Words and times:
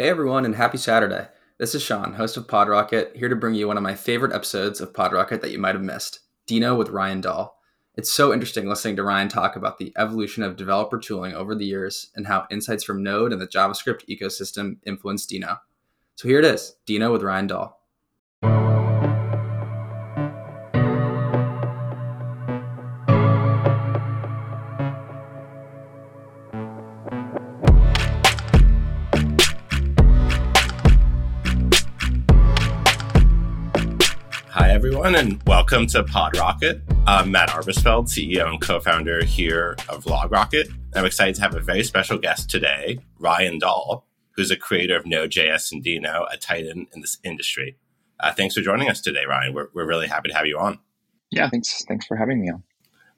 Hey 0.00 0.10
everyone, 0.10 0.44
and 0.44 0.54
happy 0.54 0.78
Saturday. 0.78 1.26
This 1.58 1.74
is 1.74 1.82
Sean, 1.82 2.12
host 2.12 2.36
of 2.36 2.46
PodRocket, 2.46 3.16
here 3.16 3.28
to 3.28 3.34
bring 3.34 3.56
you 3.56 3.66
one 3.66 3.76
of 3.76 3.82
my 3.82 3.96
favorite 3.96 4.32
episodes 4.32 4.80
of 4.80 4.92
PodRocket 4.92 5.40
that 5.40 5.50
you 5.50 5.58
might 5.58 5.74
have 5.74 5.82
missed 5.82 6.20
Deno 6.48 6.78
with 6.78 6.90
Ryan 6.90 7.20
Dahl. 7.20 7.58
It's 7.96 8.12
so 8.12 8.32
interesting 8.32 8.68
listening 8.68 8.94
to 8.94 9.02
Ryan 9.02 9.28
talk 9.28 9.56
about 9.56 9.78
the 9.78 9.92
evolution 9.96 10.44
of 10.44 10.54
developer 10.54 11.00
tooling 11.00 11.34
over 11.34 11.52
the 11.52 11.66
years 11.66 12.12
and 12.14 12.28
how 12.28 12.46
insights 12.48 12.84
from 12.84 13.02
Node 13.02 13.32
and 13.32 13.42
the 13.42 13.48
JavaScript 13.48 14.06
ecosystem 14.08 14.76
influenced 14.86 15.30
Deno. 15.30 15.58
So 16.14 16.28
here 16.28 16.38
it 16.38 16.44
is 16.44 16.76
Deno 16.86 17.10
with 17.10 17.24
Ryan 17.24 17.48
Dahl. 17.48 17.77
And 35.18 35.42
welcome 35.48 35.84
to 35.84 36.04
PodRocket. 36.04 36.80
I'm 37.04 37.32
Matt 37.32 37.48
Arbesfeld, 37.48 38.06
CEO 38.06 38.46
and 38.46 38.60
co 38.60 38.78
founder 38.78 39.24
here 39.24 39.74
of 39.88 40.04
LogRocket. 40.04 40.72
I'm 40.94 41.04
excited 41.04 41.34
to 41.34 41.40
have 41.40 41.56
a 41.56 41.60
very 41.60 41.82
special 41.82 42.18
guest 42.18 42.48
today, 42.48 43.00
Ryan 43.18 43.58
Dahl, 43.58 44.06
who's 44.36 44.52
a 44.52 44.56
creator 44.56 44.96
of 44.96 45.06
Node.js 45.06 45.72
and 45.72 45.84
Deno, 45.84 46.32
a 46.32 46.36
titan 46.36 46.86
in 46.94 47.00
this 47.00 47.18
industry. 47.24 47.76
Uh, 48.20 48.32
thanks 48.32 48.54
for 48.54 48.60
joining 48.60 48.88
us 48.88 49.00
today, 49.00 49.24
Ryan. 49.28 49.54
We're, 49.54 49.66
we're 49.74 49.88
really 49.88 50.06
happy 50.06 50.28
to 50.28 50.36
have 50.36 50.46
you 50.46 50.56
on. 50.56 50.78
Yeah, 51.32 51.50
thanks. 51.50 51.84
Thanks 51.88 52.06
for 52.06 52.16
having 52.16 52.40
me 52.40 52.50
on. 52.50 52.62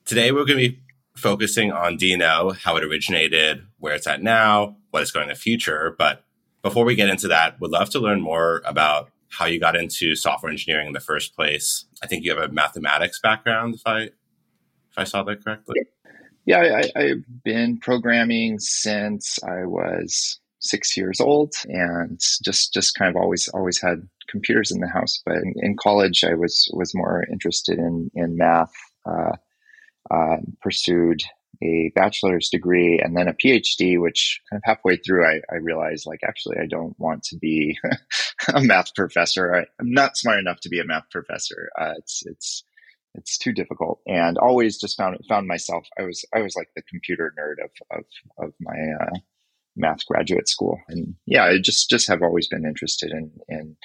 Today, 0.07 0.33
we're 0.33 0.47
going 0.47 0.59
to 0.59 0.71
be 0.71 0.81
focusing 1.15 1.71
on 1.71 1.99
Deno, 1.99 2.57
how 2.57 2.79
it 2.79 2.85
originated, 2.85 3.67
where 3.79 3.95
it's 3.95 4.07
at 4.07 4.23
now, 4.23 4.79
what 4.91 5.03
it's 5.03 5.11
going 5.11 5.25
in 5.25 5.35
the 5.35 5.39
future. 5.39 5.95
But 5.99 6.25
before 6.63 6.87
we 6.87 6.95
get 6.95 7.11
into 7.11 7.29
that, 7.29 7.61
would 7.61 7.73
love 7.73 7.91
to 7.91 8.01
learn 8.01 8.23
more 8.23 8.63
about 8.65 9.11
how 9.31 9.47
you 9.47 9.61
got 9.61 9.77
into 9.77 10.15
software 10.15 10.51
engineering 10.51 10.89
in 10.89 10.93
the 10.93 11.01
first 11.01 11.35
place. 11.35 11.87
I 12.03 12.07
think 12.07 12.25
you 12.25 12.35
have 12.35 12.51
a 12.51 12.53
mathematics 12.53 13.21
background, 13.21 13.77
if 13.77 13.83
I 13.87 14.01
if 14.03 14.99
I 14.99 15.05
saw 15.05 15.23
that 15.23 15.45
correctly. 15.45 15.77
Yeah, 16.47 16.83
I, 16.97 17.03
have 17.09 17.45
been 17.45 17.79
programming 17.79 18.59
since 18.59 19.39
I 19.45 19.67
was 19.67 20.41
six 20.59 20.97
years 20.97 21.21
old, 21.21 21.55
and 21.67 22.21
just 22.43 22.73
just 22.73 22.97
kind 22.97 23.15
of 23.15 23.21
always 23.21 23.49
always 23.49 23.81
had 23.81 24.09
computers 24.29 24.73
in 24.73 24.81
the 24.81 24.89
house. 24.89 25.23
But 25.25 25.37
in, 25.37 25.55
in 25.59 25.77
college, 25.77 26.25
I 26.25 26.35
was 26.35 26.69
was 26.73 26.95
more 26.95 27.25
interested 27.31 27.79
in 27.79 28.11
in 28.15 28.37
math. 28.37 28.73
Uh, 29.07 29.37
uh, 30.11 30.37
pursued 30.61 31.23
a 31.63 31.93
bachelor's 31.95 32.49
degree 32.49 33.01
and 33.03 33.17
then 33.17 33.29
a 33.29 33.35
PhD, 33.35 34.01
which 34.01 34.41
kind 34.51 34.59
of 34.59 34.63
halfway 34.65 34.97
through, 34.97 35.27
I, 35.27 35.41
I 35.53 35.57
realized 35.57 36.07
like, 36.07 36.21
actually, 36.27 36.57
I 36.59 36.67
don't 36.67 36.99
want 36.99 37.23
to 37.25 37.37
be 37.37 37.79
a 38.55 38.61
math 38.61 38.95
professor. 38.95 39.55
I, 39.55 39.61
am 39.81 39.93
not 39.93 40.17
smart 40.17 40.39
enough 40.39 40.61
to 40.61 40.69
be 40.69 40.81
a 40.81 40.85
math 40.85 41.11
professor. 41.11 41.71
Uh, 41.79 41.95
it's, 41.99 42.23
it's, 42.27 42.65
it's 43.15 43.39
too 43.39 43.53
difficult 43.53 44.01
and 44.07 44.39
always 44.39 44.79
just 44.79 44.97
found, 44.97 45.19
found 45.29 45.47
myself, 45.47 45.87
I 45.99 46.03
was, 46.03 46.25
I 46.35 46.41
was 46.41 46.55
like 46.57 46.69
the 46.75 46.83
computer 46.83 47.35
nerd 47.39 47.65
of, 47.65 47.71
of, 47.91 48.05
of 48.47 48.55
my, 48.61 48.77
uh, 49.01 49.19
math 49.77 50.05
graduate 50.07 50.49
school. 50.49 50.81
And 50.89 51.15
yeah, 51.27 51.45
I 51.45 51.59
just, 51.59 51.91
just 51.91 52.09
have 52.09 52.23
always 52.23 52.49
been 52.49 52.65
interested 52.65 53.11
in, 53.11 53.31
in, 53.49 53.77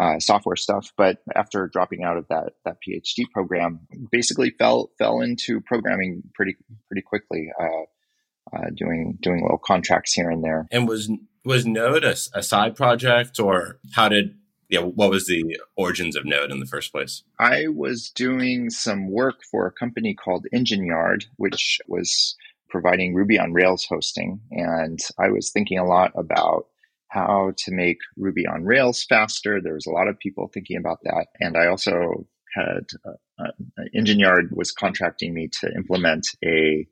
uh, 0.00 0.18
software 0.18 0.56
stuff. 0.56 0.92
But 0.96 1.18
after 1.34 1.68
dropping 1.68 2.04
out 2.04 2.16
of 2.16 2.26
that 2.28 2.54
that 2.64 2.76
PhD 2.86 3.30
program, 3.32 3.80
basically 4.10 4.50
fell 4.58 4.90
fell 4.98 5.20
into 5.20 5.60
programming 5.60 6.22
pretty 6.34 6.56
pretty 6.88 7.02
quickly, 7.02 7.48
uh, 7.60 8.56
uh, 8.56 8.70
doing 8.74 9.18
doing 9.20 9.42
little 9.42 9.58
contracts 9.58 10.12
here 10.12 10.30
and 10.30 10.42
there. 10.42 10.66
And 10.70 10.88
was 10.88 11.10
was 11.44 11.66
Node 11.66 12.04
a, 12.04 12.16
a 12.34 12.42
side 12.42 12.76
project, 12.76 13.38
or 13.38 13.78
how 13.92 14.08
did 14.08 14.36
yeah, 14.70 14.80
what 14.80 15.10
was 15.10 15.26
the 15.26 15.58
origins 15.76 16.14
of 16.16 16.24
Node 16.24 16.52
in 16.52 16.60
the 16.60 16.66
first 16.66 16.92
place? 16.92 17.24
I 17.38 17.66
was 17.66 18.08
doing 18.10 18.70
some 18.70 19.10
work 19.10 19.40
for 19.50 19.66
a 19.66 19.72
company 19.72 20.14
called 20.14 20.46
Engine 20.52 20.86
Yard, 20.86 21.26
which 21.36 21.80
was 21.88 22.36
providing 22.68 23.14
Ruby 23.14 23.36
on 23.38 23.52
Rails 23.52 23.84
hosting. 23.84 24.40
And 24.52 25.00
I 25.18 25.30
was 25.30 25.50
thinking 25.50 25.78
a 25.78 25.84
lot 25.84 26.12
about 26.14 26.66
how 27.10 27.52
to 27.56 27.72
make 27.72 27.98
Ruby 28.16 28.46
on 28.46 28.64
Rails 28.64 29.04
faster. 29.04 29.60
There 29.60 29.74
was 29.74 29.86
a 29.86 29.90
lot 29.92 30.08
of 30.08 30.18
people 30.18 30.48
thinking 30.48 30.76
about 30.76 30.98
that. 31.04 31.26
And 31.40 31.56
I 31.56 31.66
also 31.66 32.26
had 32.54 32.86
uh, 33.04 33.44
uh, 33.44 33.84
Engine 33.94 34.20
Yard 34.20 34.50
was 34.52 34.72
contracting 34.72 35.34
me 35.34 35.48
to 35.60 35.72
implement 35.74 36.26
a 36.44 36.86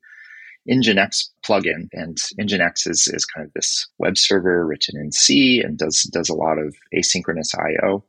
Nginx 0.69 1.31
plugin, 1.47 1.89
and 1.93 2.19
Nginx 2.39 2.89
is, 2.89 3.09
is 3.09 3.25
kind 3.25 3.47
of 3.47 3.53
this 3.55 3.87
web 3.99 4.19
server 4.19 4.67
written 4.67 5.01
in 5.01 5.13
C 5.13 5.63
and 5.63 5.79
does 5.79 6.03
does 6.13 6.29
a 6.29 6.35
lot 6.35 6.59
of 6.59 6.77
asynchronous 6.95 7.55
I/O. 7.57 8.05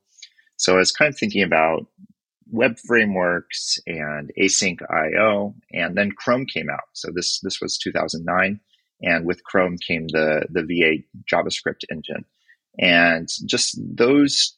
So 0.57 0.73
I 0.73 0.79
was 0.79 0.91
kind 0.91 1.13
of 1.13 1.17
thinking 1.17 1.43
about 1.43 1.85
web 2.51 2.77
frameworks 2.79 3.79
and 3.87 4.31
async 4.37 4.81
I/O, 4.89 5.55
and 5.71 5.95
then 5.97 6.11
Chrome 6.11 6.45
came 6.45 6.69
out. 6.69 6.89
So 6.93 7.11
this 7.15 7.39
this 7.41 7.61
was 7.61 7.77
2009, 7.77 8.59
and 9.01 9.25
with 9.25 9.43
Chrome 9.43 9.77
came 9.77 10.07
the 10.07 10.45
the 10.49 10.61
V8 10.61 11.05
JavaScript 11.31 11.83
engine. 11.91 12.25
And 12.77 13.27
just 13.45 13.77
those, 13.83 14.55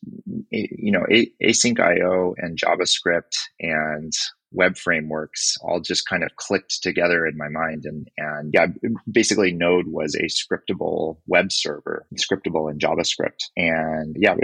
you 0.51 0.91
know, 0.91 1.05
async 1.41 1.79
IO 1.79 2.35
and 2.37 2.57
JavaScript 2.57 3.35
and 3.59 4.13
web 4.51 4.77
frameworks 4.77 5.57
all 5.61 5.79
just 5.79 6.07
kind 6.07 6.23
of 6.23 6.35
clicked 6.35 6.83
together 6.83 7.25
in 7.25 7.37
my 7.37 7.47
mind. 7.47 7.85
And, 7.85 8.07
and 8.17 8.53
yeah, 8.53 8.67
basically 9.09 9.51
Node 9.53 9.87
was 9.87 10.15
a 10.15 10.25
scriptable 10.25 11.17
web 11.25 11.51
server, 11.51 12.05
scriptable 12.15 12.69
in 12.69 12.77
JavaScript. 12.77 13.45
And 13.55 14.15
yeah, 14.19 14.35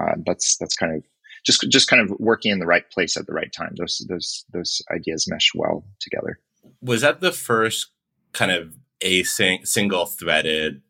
uh, 0.00 0.14
that's, 0.26 0.56
that's 0.58 0.76
kind 0.76 0.96
of 0.96 1.04
just, 1.46 1.66
just 1.70 1.88
kind 1.88 2.02
of 2.02 2.14
working 2.18 2.52
in 2.52 2.58
the 2.58 2.66
right 2.66 2.90
place 2.90 3.16
at 3.16 3.26
the 3.26 3.32
right 3.32 3.52
time. 3.56 3.74
Those, 3.78 4.04
those, 4.08 4.44
those 4.52 4.82
ideas 4.92 5.26
mesh 5.28 5.52
well 5.54 5.84
together. 6.00 6.40
Was 6.82 7.02
that 7.02 7.20
the 7.20 7.32
first 7.32 7.88
kind 8.32 8.50
of 8.50 8.74
async 9.02 9.66
single 9.66 10.06
threaded 10.06 10.82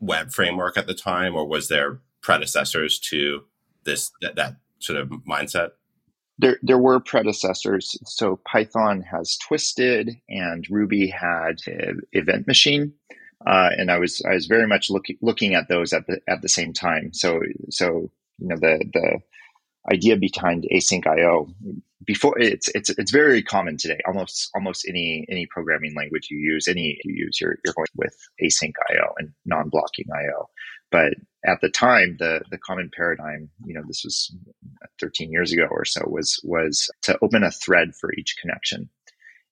web 0.00 0.32
framework 0.32 0.76
at 0.76 0.86
the 0.86 0.94
time, 0.94 1.34
or 1.34 1.46
was 1.46 1.68
there 1.68 2.00
predecessors 2.20 2.98
to 2.98 3.44
this 3.84 4.10
that, 4.22 4.36
that 4.36 4.56
sort 4.78 5.00
of 5.00 5.08
mindset? 5.28 5.70
There, 6.38 6.58
there 6.62 6.78
were 6.78 7.00
predecessors. 7.00 7.96
So 8.04 8.40
Python 8.44 9.00
has 9.10 9.38
Twisted, 9.38 10.20
and 10.28 10.66
Ruby 10.68 11.06
had 11.06 11.56
Event 12.12 12.46
Machine, 12.46 12.92
uh, 13.46 13.70
and 13.76 13.90
I 13.90 13.98
was 13.98 14.20
I 14.28 14.34
was 14.34 14.46
very 14.46 14.66
much 14.66 14.90
looking 14.90 15.16
looking 15.22 15.54
at 15.54 15.68
those 15.68 15.92
at 15.92 16.06
the 16.06 16.20
at 16.28 16.42
the 16.42 16.48
same 16.48 16.72
time. 16.72 17.12
So 17.12 17.40
so 17.70 18.10
you 18.38 18.48
know 18.48 18.56
the 18.56 18.84
the 18.92 19.20
idea 19.90 20.16
behind 20.16 20.66
async 20.72 21.06
IO 21.06 21.48
before 22.04 22.38
it's 22.38 22.68
it's 22.68 22.90
it's 22.90 23.10
very 23.10 23.42
common 23.42 23.76
today. 23.76 23.98
Almost 24.06 24.50
almost 24.54 24.86
any 24.88 25.26
any 25.28 25.46
programming 25.46 25.94
language 25.94 26.28
you 26.30 26.38
use, 26.38 26.68
any 26.68 26.98
you 27.04 27.14
use, 27.26 27.40
you're 27.40 27.58
you're 27.64 27.74
going 27.74 27.86
with 27.96 28.16
async 28.42 28.72
IO 28.90 29.14
and 29.18 29.32
non-blocking 29.44 30.06
IO. 30.14 30.48
But 30.90 31.14
at 31.44 31.60
the 31.60 31.68
time, 31.68 32.16
the 32.18 32.42
the 32.50 32.58
common 32.58 32.90
paradigm, 32.96 33.50
you 33.64 33.74
know, 33.74 33.82
this 33.86 34.02
was 34.04 34.34
13 35.00 35.32
years 35.32 35.52
ago 35.52 35.66
or 35.70 35.84
so, 35.84 36.02
was 36.06 36.40
was 36.44 36.88
to 37.02 37.18
open 37.22 37.42
a 37.42 37.50
thread 37.50 37.94
for 38.00 38.12
each 38.14 38.36
connection 38.40 38.88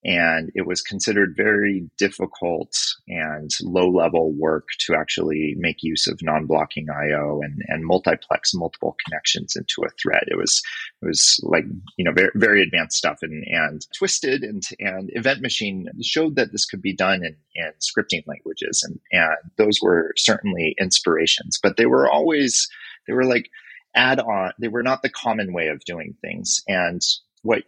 and 0.05 0.51
it 0.53 0.67
was 0.67 0.83
considered 0.83 1.33
very 1.35 1.89
difficult 1.97 2.77
and 3.07 3.49
low 3.63 3.89
level 3.89 4.31
work 4.33 4.67
to 4.77 4.93
actually 4.93 5.55
make 5.57 5.81
use 5.81 6.05
of 6.05 6.21
non-blocking 6.21 6.85
IO 6.89 7.41
and, 7.41 7.63
and 7.67 7.83
multiplex 7.83 8.53
multiple 8.53 8.95
connections 9.03 9.55
into 9.55 9.83
a 9.83 9.89
thread. 9.99 10.23
It 10.27 10.37
was 10.37 10.61
it 11.01 11.07
was 11.07 11.39
like 11.41 11.65
you 11.97 12.05
know 12.05 12.11
very, 12.11 12.29
very 12.35 12.61
advanced 12.61 12.97
stuff 12.97 13.17
and, 13.23 13.43
and 13.47 13.85
twisted 13.97 14.43
and 14.43 14.61
and 14.79 15.09
Event 15.13 15.41
Machine 15.41 15.89
showed 16.03 16.35
that 16.35 16.51
this 16.51 16.65
could 16.65 16.83
be 16.83 16.95
done 16.95 17.25
in, 17.25 17.35
in 17.55 17.71
scripting 17.79 18.23
languages 18.27 18.83
and 18.87 18.99
and 19.11 19.51
those 19.57 19.79
were 19.81 20.13
certainly 20.17 20.75
inspirations, 20.79 21.59
but 21.61 21.77
they 21.77 21.87
were 21.87 22.09
always 22.09 22.69
they 23.07 23.13
were 23.13 23.25
like 23.25 23.49
add 23.95 24.19
on 24.19 24.51
they 24.59 24.67
were 24.67 24.83
not 24.83 25.01
the 25.01 25.09
common 25.09 25.51
way 25.51 25.69
of 25.69 25.79
doing 25.85 26.15
things 26.21 26.61
and 26.67 27.01
what 27.45 27.61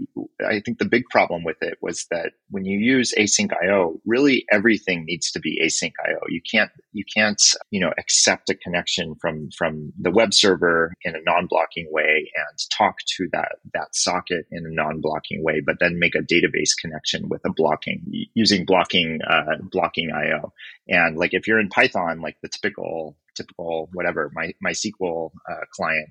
I 0.44 0.60
think 0.60 0.80
the 0.80 0.86
big 0.86 1.04
problem 1.12 1.44
with 1.44 1.58
it 1.62 1.78
was 1.82 2.08
that 2.10 2.32
when 2.50 2.66
you 2.66 2.80
use 2.80 3.14
async 3.16 3.52
IO, 3.62 4.02
really 4.08 4.44
everything 4.52 5.06
needs 5.06 5.32
to 5.32 5.40
be 5.40 5.62
async 5.64 5.92
IO. 6.04 6.20
You 6.30 6.42
can't 6.52 6.72
you 6.94 7.04
can't 7.16 7.40
you 7.70 7.80
know 7.80 7.94
accept 8.00 8.50
a 8.50 8.56
connection 8.56 9.14
from 9.22 9.52
from 9.56 9.94
the 10.00 10.10
web 10.10 10.34
server 10.34 10.94
in 11.04 11.16
a 11.16 11.22
non-blocking 11.22 11.90
way 11.92 12.32
and 12.36 12.58
talk 12.72 12.96
to 13.18 13.30
that 13.34 13.58
that 13.76 13.96
socket 13.96 14.48
in 14.52 14.66
a 14.66 14.74
non-blocking 14.74 15.44
way, 15.44 15.62
but 15.64 15.78
then 15.80 16.00
make 16.00 16.16
a 16.16 16.24
database 16.34 16.72
connection 16.82 17.30
with 17.30 17.42
a 17.46 17.54
blocking 17.56 18.02
using 18.34 18.66
blocking 18.66 19.20
uh, 19.30 19.58
blocking 19.72 20.10
IO. 20.10 20.54
And 20.90 21.18
like 21.18 21.36
if 21.36 21.48
you're 21.48 21.60
in 21.60 21.70
Python, 21.70 22.22
like 22.22 22.38
the 22.42 22.50
typical 22.50 23.16
typical 23.36 23.90
whatever 23.94 24.32
my 24.34 24.54
MySQL 24.66 25.30
uh, 25.48 25.66
client 25.72 26.10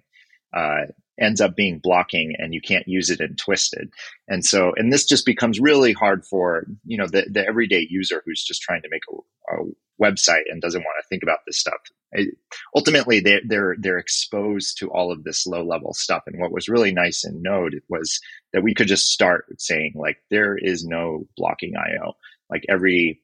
uh, 0.55 0.87
ends 1.21 1.41
up 1.41 1.57
being 1.57 1.79
blocking 1.79 2.35
and 2.39 2.55
you 2.55 2.61
can't 2.61 2.87
use 2.87 3.11
it 3.11 3.21
in 3.21 3.37
twisted. 3.37 3.91
And 4.29 4.45
so 4.45 4.73
and 4.77 4.93
this 4.93 5.05
just 5.05 5.27
becomes 5.27 5.61
really 5.61 5.93
hard 5.93 6.25
for 6.25 6.67
you 6.85 6.97
know 6.99 7.07
the, 7.07 7.27
the 7.31 7.47
everyday 7.47 7.87
user 7.89 8.23
who's 8.25 8.45
just 8.45 8.63
trying 8.63 8.83
to 8.83 8.89
make 8.91 9.03
a, 9.11 9.55
a 9.55 9.65
website 10.01 10.43
and 10.51 10.61
doesn't 10.61 10.83
want 10.83 10.97
to 11.03 11.09
think 11.09 11.23
about 11.23 11.39
this 11.47 11.59
stuff. 11.59 11.79
Ultimately 12.75 13.21
they're, 13.21 13.41
they're 13.47 13.77
they're 13.79 13.99
exposed 13.99 14.79
to 14.79 14.91
all 14.91 15.11
of 15.11 15.25
this 15.25 15.47
low 15.47 15.65
level 15.65 15.95
stuff. 15.95 16.23
And 16.27 16.41
what 16.41 16.53
was 16.53 16.69
really 16.69 16.93
nice 16.93 17.25
in 17.25 17.43
node 17.43 17.81
was 17.89 18.21
that 18.53 18.63
we 18.63 18.75
could 18.75 18.89
just 18.89 19.11
start 19.11 19.47
saying 19.59 19.93
like 19.95 20.19
there 20.31 20.57
is 20.57 20.85
no 20.85 21.27
blocking 21.37 21.75
io 21.77 22.15
like 22.51 22.65
every 22.69 23.21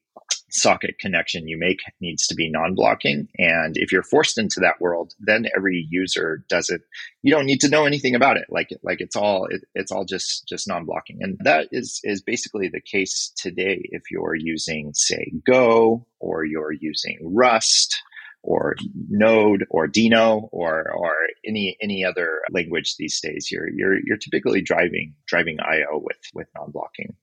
socket 0.52 0.98
connection 0.98 1.48
you 1.48 1.58
make 1.58 1.80
needs 2.00 2.26
to 2.26 2.34
be 2.34 2.50
non-blocking 2.50 3.28
and 3.38 3.76
if 3.76 3.90
you're 3.90 4.02
forced 4.02 4.38
into 4.38 4.60
that 4.60 4.80
world 4.80 5.14
then 5.18 5.46
every 5.56 5.86
user 5.90 6.44
does 6.48 6.68
it 6.68 6.82
you 7.22 7.32
don't 7.32 7.46
need 7.46 7.60
to 7.60 7.68
know 7.68 7.86
anything 7.86 8.14
about 8.14 8.36
it 8.36 8.44
like 8.50 8.68
like 8.82 9.00
it's 9.00 9.16
all 9.16 9.46
it, 9.50 9.62
it's 9.74 9.90
all 9.90 10.04
just 10.04 10.46
just 10.48 10.68
non-blocking 10.68 11.18
and 11.20 11.38
that 11.42 11.68
is 11.72 12.00
is 12.04 12.22
basically 12.22 12.68
the 12.68 12.80
case 12.80 13.32
today 13.36 13.80
if 13.84 14.02
you're 14.10 14.36
using 14.36 14.92
say 14.94 15.32
go 15.46 16.06
or 16.20 16.44
you're 16.44 16.72
using 16.72 17.18
rust 17.22 18.02
or 18.42 18.74
Node 19.08 19.66
or 19.70 19.86
Deno 19.86 20.48
or 20.50 20.90
or 20.92 21.12
any 21.46 21.76
any 21.80 22.04
other 22.04 22.40
language 22.50 22.96
these 22.96 23.20
days, 23.20 23.50
you're 23.50 23.68
you're 23.70 23.98
you're 24.04 24.16
typically 24.16 24.62
driving 24.62 25.14
driving 25.26 25.58
I/O 25.60 25.98
with 25.98 26.18
with 26.34 26.48
non-blocking. 26.56 27.14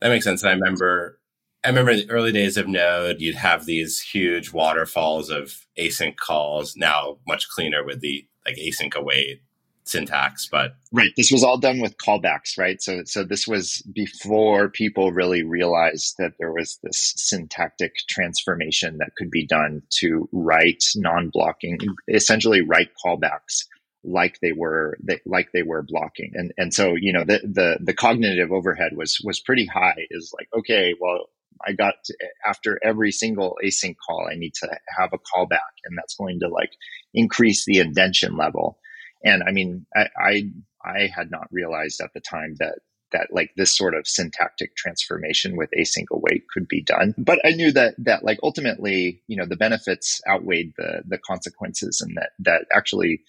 That 0.00 0.08
makes 0.08 0.24
sense. 0.24 0.42
And 0.42 0.50
I 0.50 0.54
remember 0.54 1.18
I 1.64 1.68
remember 1.68 1.94
the 1.96 2.10
early 2.10 2.32
days 2.32 2.56
of 2.56 2.68
Node, 2.68 3.20
you'd 3.20 3.36
have 3.36 3.64
these 3.64 4.00
huge 4.00 4.52
waterfalls 4.52 5.30
of 5.30 5.66
async 5.78 6.16
calls. 6.16 6.76
Now 6.76 7.18
much 7.26 7.48
cleaner 7.48 7.84
with 7.84 8.00
the 8.00 8.26
like 8.46 8.56
async 8.56 8.94
await 8.94 9.40
syntax 9.86 10.48
but 10.50 10.76
right 10.92 11.10
this 11.16 11.30
was 11.30 11.44
all 11.44 11.58
done 11.58 11.78
with 11.78 11.98
callbacks 11.98 12.56
right 12.58 12.80
so 12.80 13.02
so 13.04 13.22
this 13.22 13.46
was 13.46 13.82
before 13.94 14.68
people 14.68 15.12
really 15.12 15.42
realized 15.42 16.14
that 16.18 16.32
there 16.38 16.52
was 16.52 16.78
this 16.82 17.12
syntactic 17.16 17.94
transformation 18.08 18.96
that 18.96 19.14
could 19.16 19.30
be 19.30 19.46
done 19.46 19.82
to 19.90 20.26
write 20.32 20.82
non-blocking 20.96 21.78
essentially 22.08 22.62
write 22.62 22.88
callbacks 23.04 23.66
like 24.04 24.38
they 24.40 24.52
were 24.52 24.96
they, 25.02 25.20
like 25.26 25.50
they 25.52 25.62
were 25.62 25.82
blocking 25.82 26.32
and 26.34 26.52
and 26.56 26.72
so 26.72 26.94
you 26.94 27.12
know 27.12 27.24
the 27.24 27.40
the 27.44 27.76
the 27.80 27.94
cognitive 27.94 28.52
overhead 28.52 28.92
was 28.96 29.20
was 29.22 29.40
pretty 29.40 29.66
high 29.66 30.06
is 30.10 30.32
like 30.38 30.48
okay 30.56 30.94
well 30.98 31.28
I 31.66 31.72
got 31.72 31.94
to, 32.04 32.14
after 32.46 32.78
every 32.82 33.12
single 33.12 33.56
async 33.64 33.96
call, 34.06 34.28
I 34.30 34.36
need 34.36 34.54
to 34.54 34.78
have 34.98 35.12
a 35.12 35.18
callback, 35.18 35.74
and 35.84 35.96
that's 35.96 36.14
going 36.14 36.40
to 36.40 36.48
like 36.48 36.72
increase 37.12 37.64
the 37.64 37.78
indentation 37.78 38.36
level. 38.36 38.78
And 39.24 39.42
I 39.42 39.52
mean, 39.52 39.86
I, 39.96 40.08
I, 40.18 40.50
I 40.84 41.06
had 41.14 41.30
not 41.30 41.48
realized 41.50 42.00
at 42.00 42.12
the 42.14 42.20
time 42.20 42.56
that 42.58 42.78
that 43.12 43.28
like 43.30 43.50
this 43.56 43.74
sort 43.74 43.94
of 43.94 44.06
syntactic 44.06 44.74
transformation 44.76 45.56
with 45.56 45.70
async 45.78 46.04
await 46.10 46.44
could 46.52 46.66
be 46.68 46.82
done. 46.82 47.14
But 47.16 47.38
I 47.44 47.50
knew 47.50 47.72
that 47.72 47.94
that 47.98 48.24
like 48.24 48.38
ultimately, 48.42 49.22
you 49.28 49.36
know, 49.36 49.46
the 49.46 49.56
benefits 49.56 50.20
outweighed 50.28 50.74
the 50.76 51.02
the 51.06 51.18
consequences, 51.18 52.00
and 52.00 52.16
that 52.16 52.30
that 52.40 52.66
actually, 52.72 53.22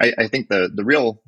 I, 0.00 0.12
I 0.18 0.28
think 0.28 0.48
the 0.48 0.70
the 0.72 0.84
real 0.84 1.20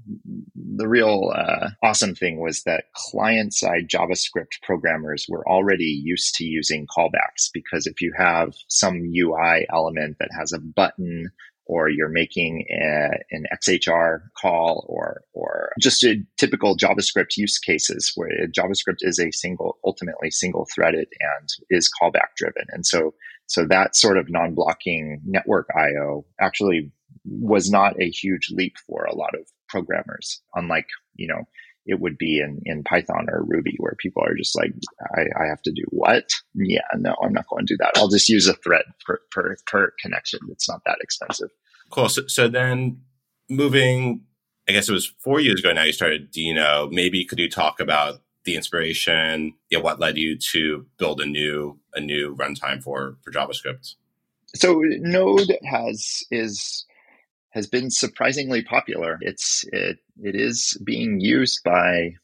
the 0.54 0.88
real 0.88 1.32
uh, 1.34 1.70
awesome 1.82 2.14
thing 2.14 2.40
was 2.40 2.62
that 2.62 2.84
client 2.94 3.54
side 3.54 3.88
JavaScript 3.88 4.62
programmers 4.62 5.26
were 5.28 5.46
already 5.48 6.00
used 6.04 6.34
to 6.36 6.44
using 6.44 6.86
callbacks 6.86 7.50
because 7.52 7.86
if 7.86 8.00
you 8.00 8.12
have 8.16 8.54
some 8.68 9.02
UI 9.14 9.66
element 9.72 10.16
that 10.20 10.30
has 10.38 10.52
a 10.52 10.58
button 10.58 11.30
or 11.70 11.88
you're 11.88 12.08
making 12.08 12.64
a, 12.68 13.10
an 13.30 13.44
XHR 13.54 14.22
call 14.40 14.84
or, 14.88 15.22
or 15.32 15.70
just 15.80 16.02
a 16.02 16.16
typical 16.36 16.76
JavaScript 16.76 17.36
use 17.36 17.60
cases 17.60 18.10
where 18.16 18.28
JavaScript 18.48 18.98
is 19.02 19.20
a 19.20 19.30
single, 19.30 19.78
ultimately 19.84 20.32
single 20.32 20.66
threaded 20.74 21.06
and 21.20 21.48
is 21.70 21.88
callback 22.02 22.34
driven. 22.36 22.64
And 22.70 22.84
so, 22.84 23.14
so 23.46 23.64
that 23.66 23.94
sort 23.94 24.18
of 24.18 24.28
non-blocking 24.28 25.22
network 25.24 25.68
IO 25.76 26.24
actually 26.40 26.90
was 27.24 27.70
not 27.70 28.00
a 28.00 28.10
huge 28.10 28.48
leap 28.50 28.76
for 28.86 29.04
a 29.04 29.14
lot 29.14 29.34
of 29.34 29.46
programmers, 29.68 30.40
unlike, 30.54 30.86
you 31.14 31.28
know, 31.28 31.44
it 31.86 32.00
would 32.00 32.18
be 32.18 32.40
in, 32.40 32.60
in 32.64 32.84
Python 32.84 33.26
or 33.30 33.42
Ruby 33.44 33.74
where 33.78 33.96
people 33.98 34.22
are 34.22 34.34
just 34.34 34.56
like, 34.56 34.72
I, 35.16 35.22
I 35.42 35.46
have 35.48 35.62
to 35.62 35.72
do 35.72 35.84
what? 35.88 36.30
Yeah, 36.54 36.80
no, 36.96 37.16
I'm 37.22 37.32
not 37.32 37.48
going 37.48 37.66
to 37.66 37.74
do 37.74 37.78
that. 37.78 37.92
I'll 37.96 38.08
just 38.08 38.28
use 38.28 38.46
a 38.46 38.54
thread 38.54 38.84
per, 39.06 39.20
per, 39.30 39.56
per 39.66 39.92
connection. 40.00 40.40
It's 40.50 40.68
not 40.68 40.82
that 40.86 40.98
expensive. 41.00 41.50
Cool. 41.90 42.08
So, 42.08 42.26
so 42.26 42.48
then 42.48 43.00
moving, 43.48 44.22
I 44.68 44.72
guess 44.72 44.88
it 44.88 44.92
was 44.92 45.06
four 45.06 45.40
years 45.40 45.60
ago 45.60 45.72
now 45.72 45.82
you 45.82 45.92
started 45.92 46.32
Deno. 46.32 46.90
Maybe 46.92 47.24
could 47.24 47.38
you 47.38 47.50
talk 47.50 47.80
about 47.80 48.20
the 48.44 48.56
inspiration, 48.56 49.54
yeah, 49.68 49.80
what 49.80 50.00
led 50.00 50.16
you 50.16 50.38
to 50.52 50.86
build 50.98 51.20
a 51.20 51.26
new 51.26 51.78
a 51.94 52.00
new 52.00 52.34
runtime 52.36 52.82
for 52.82 53.16
for 53.22 53.30
JavaScript? 53.30 53.96
So 54.54 54.80
Node 54.82 55.58
has 55.64 56.22
is 56.30 56.86
has 57.50 57.66
been 57.66 57.90
surprisingly 57.90 58.62
popular. 58.62 59.18
It's 59.20 59.64
it 59.72 59.98
it 60.22 60.34
is 60.34 60.80
being 60.84 61.20
used 61.20 61.62
by 61.64 62.14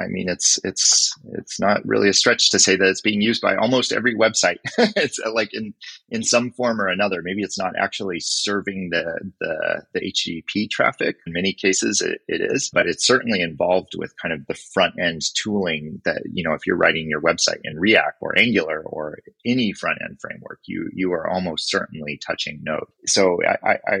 I 0.00 0.06
mean, 0.06 0.28
it's 0.28 0.60
it's 0.62 1.12
it's 1.32 1.58
not 1.58 1.84
really 1.84 2.08
a 2.08 2.14
stretch 2.14 2.50
to 2.50 2.58
say 2.58 2.76
that 2.76 2.88
it's 2.88 3.00
being 3.00 3.20
used 3.20 3.42
by 3.42 3.56
almost 3.56 3.92
every 3.92 4.14
website. 4.14 4.58
it's 4.78 5.18
uh, 5.18 5.32
like 5.32 5.52
in 5.52 5.74
in 6.08 6.22
some 6.22 6.52
form 6.52 6.80
or 6.80 6.86
another. 6.86 7.20
Maybe 7.22 7.42
it's 7.42 7.58
not 7.58 7.72
actually 7.76 8.20
serving 8.20 8.90
the 8.92 9.32
the, 9.40 9.82
the 9.94 10.00
HTTP 10.00 10.70
traffic. 10.70 11.16
In 11.26 11.32
many 11.32 11.52
cases, 11.52 12.00
it, 12.00 12.20
it 12.28 12.40
is, 12.40 12.70
but 12.72 12.86
it's 12.86 13.06
certainly 13.06 13.40
involved 13.40 13.94
with 13.96 14.14
kind 14.22 14.32
of 14.32 14.46
the 14.46 14.54
front 14.54 14.94
end 15.00 15.22
tooling 15.34 16.00
that 16.04 16.22
you 16.32 16.44
know 16.44 16.54
if 16.54 16.64
you're 16.66 16.76
writing 16.76 17.08
your 17.08 17.20
website 17.20 17.60
in 17.64 17.78
React 17.78 18.18
or 18.20 18.38
Angular 18.38 18.82
or 18.84 19.18
any 19.44 19.72
front 19.72 19.98
end 20.02 20.18
framework, 20.20 20.60
you 20.66 20.90
you 20.94 21.12
are 21.12 21.28
almost 21.28 21.70
certainly 21.70 22.20
touching 22.24 22.60
Node. 22.62 22.86
So 23.06 23.38
I, 23.44 23.70
I, 23.72 23.78
I 23.88 23.98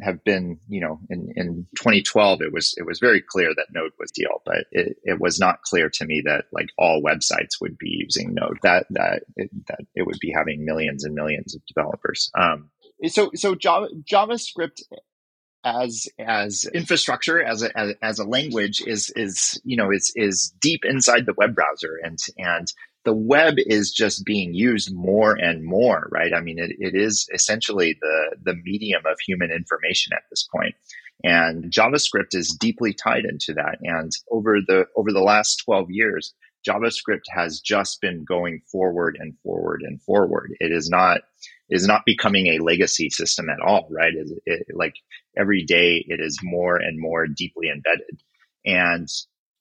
have 0.00 0.22
been, 0.24 0.58
you 0.68 0.80
know, 0.80 0.98
in, 1.10 1.32
in 1.36 1.66
2012, 1.76 2.42
it 2.42 2.52
was 2.52 2.74
it 2.76 2.86
was 2.86 2.98
very 2.98 3.22
clear 3.22 3.50
that 3.54 3.66
Node 3.72 3.92
was 3.98 4.10
deal, 4.10 4.42
but 4.44 4.66
it, 4.72 4.96
it 5.04 5.20
was 5.20 5.38
not 5.38 5.62
clear 5.62 5.90
to 5.90 6.04
me 6.04 6.22
that 6.24 6.44
like 6.52 6.68
all 6.78 7.02
websites 7.02 7.60
would 7.60 7.78
be 7.78 7.90
using 7.90 8.34
Node. 8.34 8.58
That 8.62 8.86
that 8.90 9.22
it, 9.36 9.50
that 9.68 9.80
it 9.94 10.06
would 10.06 10.18
be 10.20 10.32
having 10.34 10.64
millions 10.64 11.04
and 11.04 11.14
millions 11.14 11.54
of 11.54 11.62
developers. 11.66 12.30
Um, 12.38 12.70
so 13.06 13.30
so 13.34 13.54
Java, 13.54 13.88
JavaScript 14.10 14.82
as 15.64 16.06
as 16.18 16.66
infrastructure 16.74 17.42
as 17.42 17.62
a 17.62 17.76
as, 17.78 17.94
as 18.02 18.18
a 18.18 18.24
language 18.24 18.82
is 18.86 19.10
is 19.16 19.60
you 19.64 19.76
know 19.76 19.90
is 19.90 20.12
is 20.14 20.54
deep 20.60 20.84
inside 20.84 21.26
the 21.26 21.34
web 21.36 21.54
browser 21.54 21.98
and 22.02 22.18
and 22.36 22.72
the 23.04 23.14
web 23.14 23.54
is 23.58 23.92
just 23.92 24.24
being 24.24 24.54
used 24.54 24.94
more 24.94 25.34
and 25.34 25.62
more, 25.64 26.08
right? 26.10 26.32
I 26.34 26.40
mean, 26.40 26.58
it, 26.58 26.72
it 26.78 26.94
is 26.94 27.28
essentially 27.32 27.96
the, 28.00 28.36
the 28.42 28.54
medium 28.64 29.02
of 29.06 29.18
human 29.26 29.50
information 29.50 30.12
at 30.14 30.22
this 30.30 30.48
point. 30.50 30.74
And 31.22 31.70
JavaScript 31.70 32.34
is 32.34 32.56
deeply 32.58 32.92
tied 32.92 33.24
into 33.24 33.54
that. 33.54 33.78
And 33.82 34.10
over 34.30 34.58
the, 34.66 34.86
over 34.96 35.12
the 35.12 35.20
last 35.22 35.62
12 35.64 35.90
years, 35.90 36.34
JavaScript 36.66 37.24
has 37.28 37.60
just 37.60 38.00
been 38.00 38.24
going 38.24 38.62
forward 38.72 39.18
and 39.20 39.34
forward 39.42 39.82
and 39.82 40.00
forward. 40.02 40.52
It 40.60 40.72
is 40.72 40.88
not, 40.88 41.20
is 41.68 41.86
not 41.86 42.02
becoming 42.06 42.46
a 42.46 42.58
legacy 42.58 43.10
system 43.10 43.48
at 43.50 43.60
all, 43.60 43.88
right? 43.90 44.12
It, 44.14 44.28
it, 44.46 44.66
like 44.74 44.94
every 45.36 45.62
day 45.62 46.04
it 46.08 46.20
is 46.20 46.38
more 46.42 46.76
and 46.76 46.98
more 46.98 47.26
deeply 47.26 47.68
embedded. 47.68 48.22
And 48.64 49.08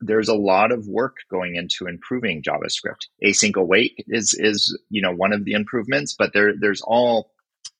there's 0.06 0.30
a 0.30 0.36
lot 0.36 0.72
of 0.72 0.88
work 0.88 1.18
going 1.30 1.56
into 1.56 1.88
improving 1.88 2.44
JavaScript. 2.44 3.08
Async 3.24 3.56
await 3.56 3.94
is 4.08 4.36
is 4.38 4.78
you 4.90 5.02
know 5.02 5.14
one 5.14 5.34
of 5.34 5.46
the 5.46 5.54
improvements, 5.54 6.16
but 6.18 6.32
there 6.34 6.54
there's 6.60 6.82
all 6.82 7.32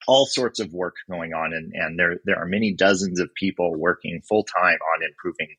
all 0.08 0.26
sorts 0.26 0.60
of 0.60 0.74
work 0.74 0.96
going 1.10 1.34
on, 1.34 1.54
and 1.54 1.72
and 1.74 2.00
there 2.00 2.20
there 2.26 2.38
are 2.38 2.46
many 2.46 2.74
dozens 2.74 3.20
of 3.20 3.34
people 3.36 3.76
working 3.76 4.22
full 4.28 4.44
time 4.44 4.78
on 4.96 5.04
improving 5.04 5.56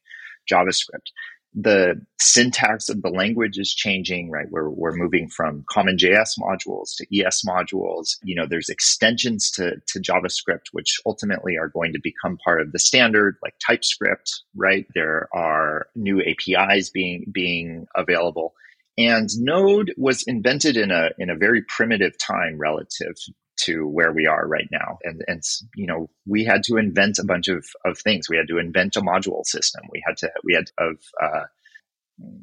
JavaScript 0.50 1.10
the 1.54 2.00
syntax 2.18 2.88
of 2.88 3.02
the 3.02 3.10
language 3.10 3.58
is 3.58 3.72
changing, 3.72 4.30
right? 4.30 4.46
We're, 4.50 4.68
we're 4.70 4.96
moving 4.96 5.28
from 5.28 5.64
common 5.70 5.96
JS 5.96 6.38
modules 6.38 6.96
to 6.96 7.06
ES 7.16 7.42
modules. 7.46 8.16
You 8.24 8.34
know, 8.34 8.46
there's 8.48 8.68
extensions 8.68 9.50
to, 9.52 9.76
to 9.86 10.00
JavaScript, 10.00 10.66
which 10.72 11.00
ultimately 11.06 11.56
are 11.56 11.68
going 11.68 11.92
to 11.92 12.00
become 12.02 12.38
part 12.44 12.60
of 12.60 12.72
the 12.72 12.80
standard, 12.80 13.36
like 13.42 13.54
TypeScript, 13.64 14.42
right? 14.56 14.86
There 14.94 15.28
are 15.32 15.86
new 15.94 16.20
APIs 16.20 16.90
being, 16.90 17.26
being 17.32 17.86
available. 17.94 18.54
And 18.98 19.28
Node 19.38 19.92
was 19.96 20.24
invented 20.26 20.76
in 20.76 20.90
a, 20.90 21.10
in 21.18 21.30
a 21.30 21.36
very 21.36 21.62
primitive 21.62 22.18
time 22.18 22.58
relative 22.58 23.14
to 23.56 23.86
where 23.86 24.12
we 24.12 24.26
are 24.26 24.46
right 24.46 24.68
now. 24.70 24.98
And, 25.04 25.22
and, 25.26 25.42
you 25.74 25.86
know, 25.86 26.10
we 26.26 26.44
had 26.44 26.62
to 26.64 26.76
invent 26.76 27.18
a 27.18 27.24
bunch 27.24 27.48
of, 27.48 27.64
of 27.84 27.98
things. 27.98 28.28
We 28.28 28.36
had 28.36 28.48
to 28.48 28.58
invent 28.58 28.96
a 28.96 29.00
module 29.00 29.44
system. 29.44 29.82
We 29.90 30.02
had 30.06 30.16
to, 30.18 30.30
we 30.44 30.54
had 30.54 30.70
of, 30.78 30.96
uh, 31.22 31.44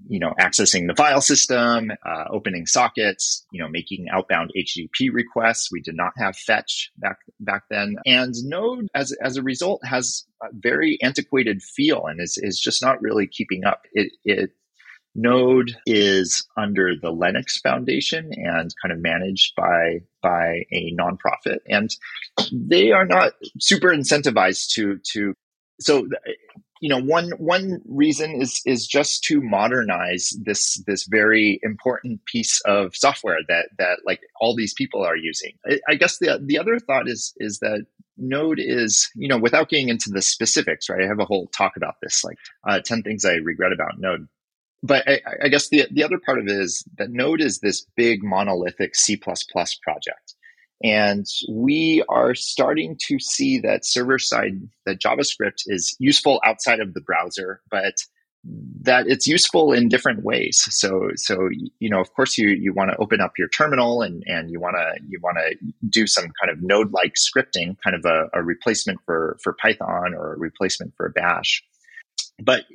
you 0.07 0.19
know, 0.19 0.33
accessing 0.39 0.87
the 0.87 0.95
file 0.95 1.21
system, 1.21 1.91
uh, 2.05 2.25
opening 2.29 2.65
sockets, 2.65 3.45
you 3.51 3.61
know, 3.61 3.69
making 3.69 4.07
outbound 4.11 4.51
HTTP 4.57 5.13
requests. 5.13 5.71
We 5.71 5.81
did 5.81 5.95
not 5.95 6.11
have 6.17 6.35
fetch 6.35 6.91
back 6.97 7.17
back 7.39 7.63
then, 7.69 7.95
and 8.05 8.33
Node, 8.43 8.89
as 8.93 9.13
as 9.23 9.37
a 9.37 9.43
result, 9.43 9.81
has 9.85 10.25
a 10.43 10.47
very 10.53 10.97
antiquated 11.01 11.61
feel 11.61 12.05
and 12.07 12.19
is 12.19 12.37
is 12.41 12.59
just 12.59 12.83
not 12.83 13.01
really 13.01 13.27
keeping 13.27 13.63
up. 13.63 13.83
It 13.93 14.11
it 14.25 14.51
Node 15.15 15.75
is 15.85 16.47
under 16.57 16.93
the 16.95 17.11
Linux 17.11 17.61
Foundation 17.61 18.31
and 18.33 18.73
kind 18.81 18.93
of 18.93 18.99
managed 18.99 19.55
by 19.55 20.01
by 20.21 20.65
a 20.71 20.95
nonprofit, 20.97 21.59
and 21.67 21.89
they 22.53 22.91
are 22.91 23.05
not 23.05 23.33
super 23.59 23.89
incentivized 23.89 24.69
to 24.73 24.99
to. 25.11 25.33
So, 25.81 26.07
you 26.79 26.89
know, 26.89 27.01
one 27.01 27.31
one 27.31 27.81
reason 27.87 28.41
is 28.41 28.61
is 28.65 28.87
just 28.87 29.23
to 29.25 29.41
modernize 29.41 30.33
this 30.41 30.81
this 30.87 31.07
very 31.09 31.59
important 31.61 32.23
piece 32.25 32.61
of 32.61 32.95
software 32.95 33.39
that 33.49 33.69
that 33.79 33.99
like 34.05 34.21
all 34.39 34.55
these 34.55 34.73
people 34.73 35.03
are 35.03 35.17
using. 35.17 35.53
I, 35.89 35.95
guess 35.95 36.19
the 36.19 36.39
the 36.41 36.57
other 36.57 36.79
thought 36.79 37.09
is 37.09 37.33
is 37.37 37.59
that 37.59 37.85
Node 38.17 38.59
is, 38.59 39.09
you 39.15 39.27
know, 39.27 39.37
without 39.37 39.69
getting 39.69 39.89
into 39.89 40.09
the 40.09 40.21
specifics, 40.21 40.89
right? 40.89 41.03
I 41.03 41.07
have 41.07 41.19
a 41.19 41.25
whole 41.25 41.47
talk 41.47 41.75
about 41.75 41.95
this, 42.01 42.23
like 42.23 42.37
uh, 42.67 42.79
10 42.79 43.01
things 43.01 43.25
I 43.25 43.35
regret 43.35 43.73
about 43.73 43.99
Node 43.99 44.27
but 44.83 45.07
I, 45.07 45.21
I, 45.43 45.47
guess 45.49 45.69
the 45.69 45.87
the 45.91 46.03
other 46.03 46.17
part 46.17 46.39
of 46.39 46.47
it 46.47 46.51
is 46.51 46.83
that 46.97 47.11
Node 47.11 47.41
is 47.41 47.59
this 47.59 47.85
big 47.95 48.23
monolithic 48.23 48.95
C 48.95 49.15
project, 49.15 50.35
and 50.83 51.25
we 51.49 52.03
are 52.09 52.33
starting 52.33 52.97
to 53.07 53.19
see 53.19 53.59
that 53.59 53.85
server 53.85 54.19
side 54.19 54.67
that 54.85 54.99
JavaScript 54.99 55.63
is 55.67 55.95
useful 55.99 56.41
outside 56.43 56.79
of 56.79 56.93
the 56.93 57.01
browser, 57.01 57.61
but 57.69 57.95
that 58.81 59.05
it's 59.05 59.27
useful 59.27 59.71
in 59.71 59.87
different 59.87 60.23
ways. 60.23 60.65
So 60.71 61.11
so 61.15 61.49
you 61.79 61.89
know, 61.89 61.99
of 61.99 62.11
course, 62.13 62.37
you 62.37 62.49
you 62.49 62.73
want 62.73 62.91
to 62.91 62.97
open 62.97 63.21
up 63.21 63.33
your 63.37 63.49
terminal 63.49 64.01
and 64.01 64.23
and 64.25 64.49
you 64.49 64.59
want 64.59 64.77
to 64.77 65.03
you 65.07 65.19
want 65.21 65.37
to 65.37 65.55
do 65.89 66.07
some 66.07 66.25
kind 66.41 66.51
of 66.51 66.63
Node 66.63 66.91
like 66.91 67.13
scripting, 67.13 67.77
kind 67.83 67.95
of 67.95 68.05
a, 68.05 68.29
a 68.33 68.41
replacement 68.41 68.99
for 69.05 69.37
for 69.43 69.53
Python 69.53 70.15
or 70.15 70.33
a 70.33 70.37
replacement 70.39 70.95
for 70.95 71.09
Bash 71.09 71.63
but 72.41 72.65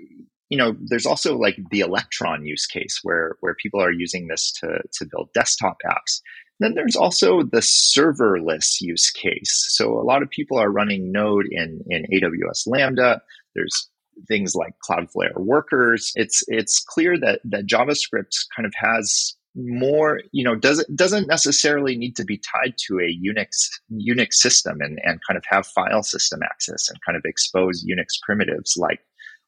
you 0.48 0.56
know, 0.56 0.76
there's 0.80 1.06
also 1.06 1.36
like 1.36 1.56
the 1.70 1.80
Electron 1.80 2.44
use 2.44 2.66
case 2.66 3.00
where 3.02 3.36
where 3.40 3.54
people 3.54 3.80
are 3.80 3.92
using 3.92 4.28
this 4.28 4.52
to 4.60 4.80
to 4.92 5.06
build 5.10 5.32
desktop 5.34 5.78
apps. 5.86 6.20
Then 6.58 6.74
there's 6.74 6.96
also 6.96 7.42
the 7.42 7.58
serverless 7.58 8.80
use 8.80 9.10
case. 9.10 9.66
So 9.70 9.98
a 9.98 10.04
lot 10.04 10.22
of 10.22 10.30
people 10.30 10.58
are 10.58 10.70
running 10.70 11.12
Node 11.12 11.46
in 11.50 11.82
in 11.88 12.06
AWS 12.12 12.66
Lambda. 12.66 13.20
There's 13.54 13.90
things 14.28 14.54
like 14.54 14.74
Cloudflare 14.88 15.36
workers. 15.36 16.12
It's 16.14 16.44
it's 16.48 16.80
clear 16.80 17.18
that 17.18 17.40
that 17.44 17.66
JavaScript 17.66 18.36
kind 18.54 18.66
of 18.66 18.74
has 18.76 19.36
more, 19.56 20.20
you 20.32 20.44
know, 20.44 20.54
doesn't 20.54 20.94
doesn't 20.94 21.26
necessarily 21.26 21.96
need 21.96 22.14
to 22.16 22.24
be 22.24 22.38
tied 22.38 22.74
to 22.86 23.00
a 23.00 23.18
Unix 23.26 23.68
Unix 23.92 24.34
system 24.34 24.80
and, 24.80 25.00
and 25.02 25.20
kind 25.26 25.36
of 25.36 25.44
have 25.48 25.66
file 25.66 26.02
system 26.02 26.40
access 26.44 26.88
and 26.88 26.98
kind 27.04 27.16
of 27.16 27.22
expose 27.24 27.84
Unix 27.84 28.20
primitives 28.22 28.76
like 28.76 29.00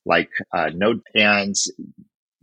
like 0.04 0.30
uh, 0.52 0.70
Node. 0.74 1.00
And 1.14 1.54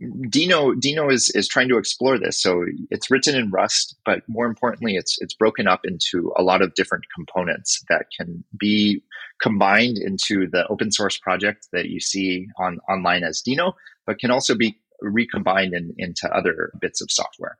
Deno 0.02 0.74
Deno 0.74 1.10
is 1.10 1.30
is 1.30 1.48
trying 1.48 1.68
to 1.68 1.78
explore 1.78 2.18
this. 2.18 2.40
So 2.40 2.64
it's 2.90 3.10
written 3.10 3.34
in 3.34 3.50
Rust, 3.50 3.96
but 4.04 4.22
more 4.28 4.46
importantly, 4.46 4.96
it's 4.96 5.16
it's 5.20 5.34
broken 5.34 5.66
up 5.66 5.80
into 5.84 6.32
a 6.36 6.42
lot 6.42 6.60
of 6.60 6.74
different 6.74 7.04
components 7.14 7.82
that 7.88 8.06
can 8.16 8.44
be 8.58 9.02
combined 9.40 9.96
into 9.96 10.48
the 10.50 10.66
open 10.68 10.92
source 10.92 11.18
project 11.18 11.68
that 11.72 11.86
you 11.86 12.00
see 12.00 12.46
on 12.58 12.78
online 12.88 13.24
as 13.24 13.42
Deno, 13.42 13.72
but 14.06 14.18
can 14.18 14.30
also 14.30 14.54
be 14.54 14.78
recombined 15.00 15.74
in, 15.74 15.94
into 15.98 16.28
other 16.30 16.72
bits 16.80 17.00
of 17.00 17.10
software. 17.10 17.58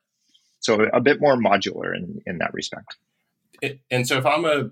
So 0.60 0.86
a 0.92 1.00
bit 1.00 1.20
more 1.20 1.36
modular 1.36 1.94
in, 1.94 2.20
in 2.26 2.38
that 2.38 2.52
respect. 2.52 2.96
And 3.90 4.06
so 4.06 4.18
if 4.18 4.26
I'm 4.26 4.44
a 4.44 4.70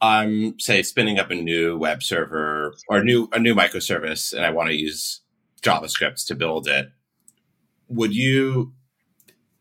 I'm 0.00 0.58
say 0.60 0.82
spinning 0.82 1.18
up 1.18 1.30
a 1.30 1.34
new 1.34 1.76
web 1.76 2.02
server 2.02 2.74
or 2.88 2.98
a 2.98 3.04
new 3.04 3.28
a 3.32 3.38
new 3.38 3.54
microservice 3.54 4.32
and 4.32 4.44
I 4.44 4.50
want 4.50 4.68
to 4.68 4.76
use 4.76 5.20
JavaScript 5.62 6.24
to 6.26 6.34
build 6.34 6.68
it. 6.68 6.90
Would 7.88 8.14
you 8.14 8.74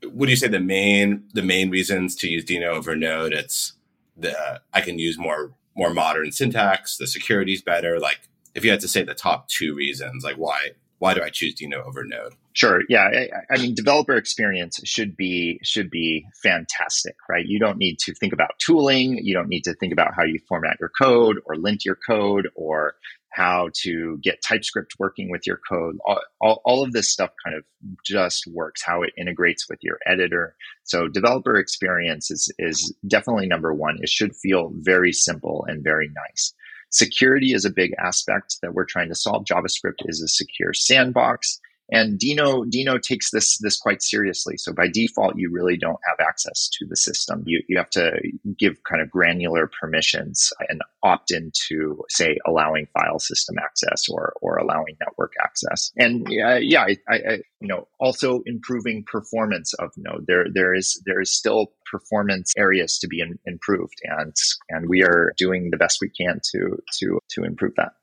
would 0.04 0.30
you 0.30 0.36
say 0.36 0.48
the 0.48 0.60
main 0.60 1.24
the 1.34 1.42
main 1.42 1.70
reasons 1.70 2.16
to 2.18 2.28
use 2.28 2.46
Deno 2.46 2.68
over 2.68 2.96
Node? 2.96 3.34
It's 3.34 3.74
the 4.16 4.62
I 4.74 4.82
can 4.82 5.00
use 5.00 5.18
more 5.18 5.54
more 5.76 5.94
modern 5.94 6.32
syntax, 6.32 6.98
the 6.98 7.08
security 7.08 7.54
is 7.54 7.62
better. 7.62 8.00
Like 8.00 8.20
if 8.54 8.64
you 8.64 8.72
had 8.72 8.80
to 8.82 8.88
say 8.88 9.04
the 9.04 9.14
top 9.14 9.48
two 9.48 9.76
reasons, 9.76 10.24
like 10.24 10.36
why 10.36 10.72
why 11.00 11.14
do 11.14 11.22
I 11.22 11.30
choose 11.30 11.56
Deno 11.56 11.86
over 11.86 12.04
Node? 12.04 12.34
Sure. 12.54 12.82
Yeah. 12.90 13.04
I, 13.04 13.30
I, 13.54 13.58
mean, 13.58 13.76
developer 13.76 14.16
experience 14.16 14.80
should 14.84 15.16
be 15.16 15.60
should 15.64 15.92
be 15.92 16.26
fantastic, 16.42 17.16
right? 17.30 17.46
You 17.46 17.60
don't 17.60 17.78
need 17.78 18.00
to 18.00 18.16
think 18.16 18.34
about 18.34 18.58
tooling. 18.58 19.20
You 19.24 19.34
don't 19.34 19.48
need 19.48 19.64
to 19.66 19.76
think 19.76 19.94
about 19.94 20.16
how 20.16 20.24
you 20.24 20.40
format 20.48 20.78
your 20.80 20.92
code 21.00 21.38
or 21.46 21.56
lint 21.56 21.86
your 21.86 21.98
code 22.08 22.50
or 22.56 22.96
how 23.30 23.70
to 23.84 24.18
get 24.24 24.42
TypeScript 24.42 24.96
working 24.98 25.30
with 25.30 25.46
your 25.46 25.60
code. 25.70 26.00
All, 26.08 26.20
all, 26.42 26.62
all 26.66 26.84
of 26.84 26.94
this 26.94 27.12
stuff 27.12 27.30
kind 27.46 27.56
of 27.56 27.64
just 28.04 28.48
works. 28.48 28.82
How 28.84 29.04
it 29.04 29.14
integrates 29.16 29.70
with 29.70 29.78
your 29.84 30.00
editor. 30.08 30.56
So 30.84 31.08
developer 31.08 31.58
experience 31.58 32.32
is 32.32 32.52
is 32.58 32.92
definitely 33.06 33.46
number 33.46 33.72
one. 33.72 34.00
It 34.02 34.10
should 34.10 34.36
feel 34.36 34.72
very 34.74 35.14
simple 35.14 35.64
and 35.68 35.84
very 35.84 36.08
nice. 36.08 36.56
Security 36.90 37.54
is 37.54 37.66
a 37.66 37.70
big 37.70 37.92
aspect 38.04 38.58
that 38.62 38.74
we're 38.74 38.86
trying 38.86 39.10
to 39.10 39.16
solve. 39.16 39.46
JavaScript 39.46 40.02
is 40.06 40.22
a 40.22 40.28
secure 40.28 40.74
sandbox. 40.74 41.60
And 41.90 42.20
Deno, 42.20 42.66
Deno 42.70 43.02
takes 43.02 43.32
this, 43.32 43.58
this 43.60 43.78
quite 43.78 44.02
seriously. 44.02 44.58
So 44.58 44.74
by 44.74 44.90
default, 44.90 45.38
you 45.38 45.50
really 45.50 45.78
don't 45.78 46.00
have 46.06 46.20
access 46.20 46.70
to 46.74 46.86
the 46.86 46.98
system. 46.98 47.44
You, 47.46 47.64
you 47.70 47.78
have 47.78 47.90
to 47.92 48.12
give 48.60 48.84
kind 48.84 49.02
of 49.02 49.10
granular 49.10 49.72
permissions 49.80 50.52
and 50.68 50.82
opt 51.02 51.32
into, 51.32 52.04
say, 52.10 52.38
allowing 52.46 52.88
file 52.94 53.20
system 53.20 53.56
access 53.58 54.10
or, 54.10 54.34
or 54.42 54.58
allowing 54.58 54.98
network 55.00 55.32
access. 55.42 55.94
And 55.96 56.28
uh, 56.28 56.56
yeah, 56.56 56.82
I, 56.82 56.98
I, 57.08 57.20
you 57.62 57.70
know, 57.70 57.88
also 58.02 58.42
improving 58.46 59.06
performance 59.10 59.74
of 59.76 59.92
Node. 59.96 60.26
There, 60.28 60.48
there 60.54 60.74
is, 60.74 61.02
there 61.06 61.22
is 61.22 61.34
still 61.34 61.72
performance 61.92 62.54
areas 62.58 62.98
to 63.00 63.08
be 63.08 63.22
in, 63.22 63.40
improved, 63.46 64.00
and 64.04 64.34
and 64.70 64.90
we 64.90 65.04
are 65.04 65.34
doing 65.38 65.70
the 65.72 65.78
best 65.78 66.00
we 66.02 66.10
can 66.10 66.40
to 66.54 66.78
to 67.00 67.20
to 67.30 67.44
improve 67.44 67.74
that. 67.78 67.94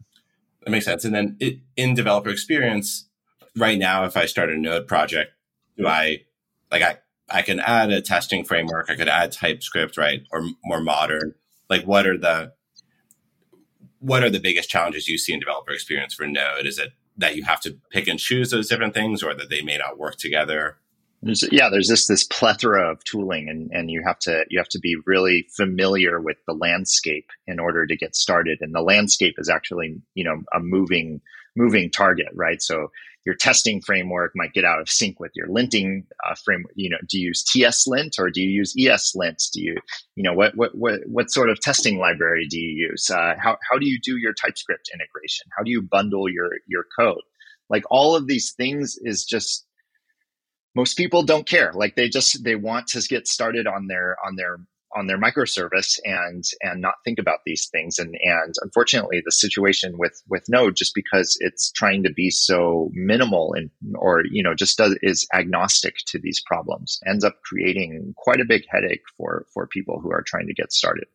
That 0.64 0.70
makes 0.70 0.84
sense. 0.84 1.04
And 1.04 1.14
then 1.14 1.36
it, 1.40 1.58
in 1.76 1.94
developer 1.94 2.30
experience, 2.30 3.08
right 3.56 3.78
now, 3.78 4.04
if 4.04 4.16
I 4.16 4.26
start 4.26 4.50
a 4.50 4.56
Node 4.56 4.86
project, 4.86 5.32
do 5.76 5.86
I 5.86 6.22
like 6.70 6.82
I 6.82 6.98
I 7.30 7.42
can 7.42 7.60
add 7.60 7.90
a 7.90 8.02
testing 8.02 8.44
framework, 8.44 8.90
I 8.90 8.96
could 8.96 9.08
add 9.08 9.32
TypeScript, 9.32 9.96
right, 9.96 10.22
or 10.30 10.44
more 10.64 10.80
modern. 10.80 11.34
Like, 11.70 11.84
what 11.84 12.06
are 12.06 12.18
the 12.18 12.52
what 14.00 14.22
are 14.22 14.30
the 14.30 14.40
biggest 14.40 14.68
challenges 14.68 15.08
you 15.08 15.16
see 15.16 15.32
in 15.32 15.40
developer 15.40 15.72
experience 15.72 16.12
for 16.12 16.26
Node? 16.26 16.66
Is 16.66 16.78
it 16.78 16.92
that 17.16 17.36
you 17.36 17.44
have 17.44 17.60
to 17.60 17.78
pick 17.90 18.06
and 18.08 18.18
choose 18.18 18.50
those 18.50 18.68
different 18.68 18.94
things, 18.94 19.22
or 19.22 19.34
that 19.34 19.48
they 19.48 19.62
may 19.62 19.78
not 19.78 19.98
work 19.98 20.16
together? 20.16 20.76
There's, 21.24 21.42
yeah, 21.50 21.70
there's 21.70 21.88
just 21.88 22.06
this 22.06 22.22
plethora 22.22 22.90
of 22.90 23.02
tooling, 23.04 23.48
and, 23.48 23.70
and 23.72 23.90
you 23.90 24.02
have 24.06 24.18
to 24.20 24.44
you 24.50 24.58
have 24.58 24.68
to 24.68 24.78
be 24.78 24.96
really 25.06 25.46
familiar 25.56 26.20
with 26.20 26.36
the 26.46 26.52
landscape 26.52 27.30
in 27.46 27.58
order 27.58 27.86
to 27.86 27.96
get 27.96 28.14
started. 28.14 28.58
And 28.60 28.74
the 28.74 28.82
landscape 28.82 29.36
is 29.38 29.48
actually 29.48 30.02
you 30.14 30.24
know 30.24 30.42
a 30.52 30.60
moving 30.60 31.22
moving 31.56 31.90
target, 31.90 32.28
right? 32.34 32.60
So 32.60 32.90
your 33.24 33.34
testing 33.34 33.80
framework 33.80 34.32
might 34.34 34.52
get 34.52 34.66
out 34.66 34.80
of 34.80 34.90
sync 34.90 35.18
with 35.18 35.32
your 35.34 35.48
linting 35.48 36.04
uh, 36.28 36.34
framework. 36.44 36.72
You 36.74 36.90
know, 36.90 36.98
do 37.08 37.18
you 37.18 37.28
use 37.28 37.42
TS 37.42 37.86
lint 37.86 38.16
or 38.18 38.28
do 38.28 38.42
you 38.42 38.50
use 38.50 38.74
ES 38.78 39.14
lint? 39.14 39.42
Do 39.54 39.62
you, 39.62 39.76
you 40.16 40.22
know, 40.22 40.34
what 40.34 40.54
what 40.56 40.74
what 40.74 41.00
what 41.06 41.30
sort 41.30 41.48
of 41.48 41.58
testing 41.60 41.98
library 41.98 42.46
do 42.48 42.58
you 42.60 42.88
use? 42.90 43.08
Uh, 43.08 43.34
how 43.38 43.56
how 43.70 43.78
do 43.78 43.86
you 43.86 43.98
do 43.98 44.18
your 44.18 44.34
TypeScript 44.34 44.90
integration? 44.92 45.46
How 45.56 45.62
do 45.62 45.70
you 45.70 45.80
bundle 45.80 46.28
your 46.28 46.50
your 46.66 46.84
code? 46.98 47.22
Like 47.70 47.84
all 47.90 48.14
of 48.14 48.26
these 48.26 48.52
things 48.52 48.98
is 49.00 49.24
just 49.24 49.66
most 50.74 50.96
people 50.96 51.22
don't 51.22 51.46
care. 51.46 51.72
Like 51.72 51.96
they 51.96 52.08
just 52.08 52.42
they 52.44 52.54
want 52.54 52.88
to 52.88 53.00
get 53.00 53.28
started 53.28 53.66
on 53.66 53.86
their 53.86 54.16
on 54.24 54.36
their 54.36 54.58
on 54.96 55.08
their 55.08 55.18
microservice 55.20 55.98
and 56.04 56.44
and 56.62 56.80
not 56.80 56.94
think 57.04 57.18
about 57.18 57.40
these 57.44 57.68
things. 57.68 57.98
And 57.98 58.16
and 58.22 58.54
unfortunately 58.60 59.22
the 59.24 59.32
situation 59.32 59.98
with 59.98 60.22
with 60.28 60.44
node 60.48 60.76
just 60.76 60.94
because 60.94 61.36
it's 61.40 61.70
trying 61.72 62.02
to 62.04 62.12
be 62.12 62.30
so 62.30 62.90
minimal 62.92 63.54
and 63.54 63.70
or 63.96 64.22
you 64.30 64.42
know 64.42 64.54
just 64.54 64.78
does 64.78 64.96
is 65.02 65.26
agnostic 65.32 65.96
to 66.06 66.18
these 66.18 66.42
problems 66.46 67.00
ends 67.06 67.24
up 67.24 67.40
creating 67.42 68.14
quite 68.16 68.40
a 68.40 68.46
big 68.46 68.64
headache 68.68 69.02
for 69.16 69.46
for 69.52 69.66
people 69.66 70.00
who 70.00 70.10
are 70.10 70.22
trying 70.26 70.46
to 70.46 70.54
get 70.54 70.72
started. 70.72 71.06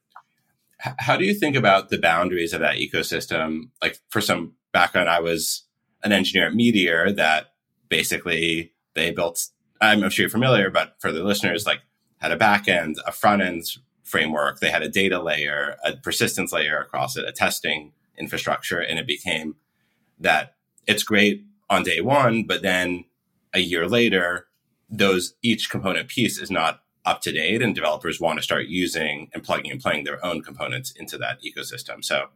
How 0.97 1.17
do 1.17 1.25
you 1.25 1.33
think 1.33 1.57
about 1.57 1.89
the 1.89 1.97
boundaries 1.97 2.53
of 2.53 2.61
that 2.61 2.77
ecosystem? 2.77 3.69
Like 3.81 3.99
for 4.09 4.21
some 4.21 4.53
background 4.71 5.09
i 5.09 5.19
was 5.19 5.63
an 6.03 6.11
engineer 6.11 6.47
at 6.47 6.55
meteor 6.55 7.11
that 7.11 7.53
basically 7.89 8.73
they 8.95 9.11
built 9.11 9.49
i'm 9.81 10.09
sure 10.09 10.23
you're 10.23 10.29
familiar 10.29 10.69
but 10.69 10.95
for 10.99 11.11
the 11.11 11.23
listeners 11.23 11.65
like 11.65 11.81
had 12.19 12.31
a 12.31 12.37
back 12.37 12.67
end, 12.67 12.97
a 13.05 13.11
front 13.11 13.41
end 13.41 13.63
framework. 14.03 14.59
They 14.59 14.69
had 14.69 14.83
a 14.83 14.89
data 14.89 15.21
layer, 15.21 15.77
a 15.83 15.95
persistence 15.95 16.51
layer 16.51 16.79
across 16.79 17.17
it, 17.17 17.27
a 17.27 17.31
testing 17.31 17.93
infrastructure. 18.17 18.79
And 18.79 18.99
it 18.99 19.07
became 19.07 19.55
that 20.19 20.55
it's 20.85 21.03
great 21.03 21.45
on 21.69 21.83
day 21.83 22.01
one, 22.01 22.43
but 22.43 22.61
then 22.61 23.05
a 23.53 23.59
year 23.59 23.87
later, 23.87 24.47
those 24.89 25.35
each 25.41 25.69
component 25.69 26.07
piece 26.07 26.39
is 26.39 26.51
not 26.51 26.81
up 27.05 27.21
to 27.21 27.31
date 27.31 27.61
and 27.61 27.73
developers 27.73 28.19
want 28.19 28.37
to 28.37 28.43
start 28.43 28.65
using 28.65 29.29
and 29.33 29.43
plugging 29.43 29.71
and 29.71 29.81
playing 29.81 30.03
their 30.03 30.23
own 30.25 30.41
components 30.41 30.91
into 30.91 31.17
that 31.17 31.39
ecosystem. 31.41 32.03
So 32.03 32.27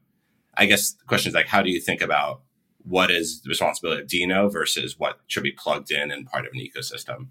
I 0.55 0.65
guess 0.65 0.93
the 0.93 1.05
question 1.05 1.29
is 1.29 1.35
like, 1.35 1.47
how 1.47 1.61
do 1.61 1.69
you 1.69 1.81
think 1.81 2.01
about 2.01 2.41
what 2.83 3.11
is 3.11 3.41
the 3.41 3.49
responsibility 3.49 4.01
of 4.01 4.07
Deno 4.07 4.51
versus 4.51 4.97
what 4.97 5.19
should 5.27 5.43
be 5.43 5.51
plugged 5.51 5.91
in 5.91 6.11
and 6.11 6.25
part 6.25 6.45
of 6.45 6.53
an 6.53 6.59
ecosystem? 6.59 7.27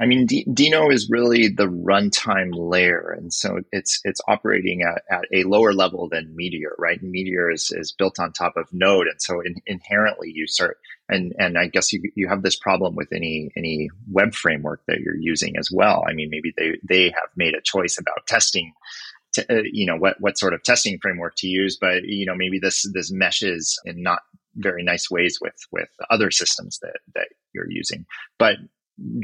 I 0.00 0.06
mean, 0.06 0.26
D- 0.26 0.44
Deno 0.48 0.92
is 0.92 1.08
really 1.08 1.46
the 1.48 1.68
runtime 1.68 2.50
layer, 2.52 3.14
and 3.16 3.32
so 3.32 3.60
it's 3.70 4.00
it's 4.02 4.20
operating 4.26 4.82
at, 4.82 5.02
at 5.08 5.24
a 5.32 5.44
lower 5.44 5.72
level 5.72 6.08
than 6.08 6.34
Meteor, 6.34 6.74
right? 6.78 7.00
Meteor 7.00 7.52
is, 7.52 7.70
is 7.70 7.92
built 7.92 8.18
on 8.18 8.32
top 8.32 8.54
of 8.56 8.66
Node, 8.72 9.06
and 9.06 9.22
so 9.22 9.40
in, 9.40 9.54
inherently 9.66 10.32
you 10.34 10.48
start 10.48 10.78
and 11.08 11.32
and 11.38 11.56
I 11.56 11.68
guess 11.68 11.92
you 11.92 12.02
you 12.16 12.28
have 12.28 12.42
this 12.42 12.56
problem 12.56 12.96
with 12.96 13.12
any 13.12 13.50
any 13.56 13.88
web 14.10 14.34
framework 14.34 14.82
that 14.88 14.98
you're 14.98 15.16
using 15.16 15.56
as 15.56 15.70
well. 15.72 16.02
I 16.08 16.12
mean, 16.12 16.28
maybe 16.28 16.52
they 16.56 16.78
they 16.82 17.04
have 17.10 17.30
made 17.36 17.54
a 17.54 17.62
choice 17.62 17.96
about 17.96 18.26
testing 18.26 18.72
to, 19.34 19.58
uh, 19.58 19.62
you 19.70 19.86
know 19.86 19.96
what 19.96 20.16
what 20.20 20.38
sort 20.38 20.54
of 20.54 20.62
testing 20.62 20.98
framework 21.00 21.34
to 21.36 21.46
use 21.46 21.76
but 21.80 22.04
you 22.04 22.24
know 22.24 22.34
maybe 22.36 22.58
this 22.58 22.88
this 22.94 23.10
meshes 23.12 23.78
and 23.84 23.98
not 23.98 24.20
very 24.56 24.82
nice 24.82 25.10
ways 25.10 25.38
with 25.40 25.56
with 25.72 25.88
other 26.10 26.30
systems 26.30 26.78
that 26.80 27.00
that 27.14 27.28
you're 27.52 27.70
using 27.70 28.06
but 28.38 28.56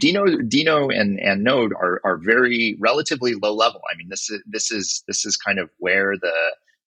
Deno, 0.02 0.26
Deno, 0.48 0.92
and 0.92 1.20
and 1.20 1.44
Node 1.44 1.72
are 1.72 2.00
are 2.04 2.16
very 2.16 2.76
relatively 2.80 3.34
low 3.34 3.54
level. 3.54 3.80
I 3.92 3.96
mean, 3.96 4.08
this 4.08 4.28
is 4.28 4.42
this 4.44 4.72
is 4.72 5.04
this 5.06 5.24
is 5.24 5.36
kind 5.36 5.60
of 5.60 5.70
where 5.78 6.16
the 6.20 6.32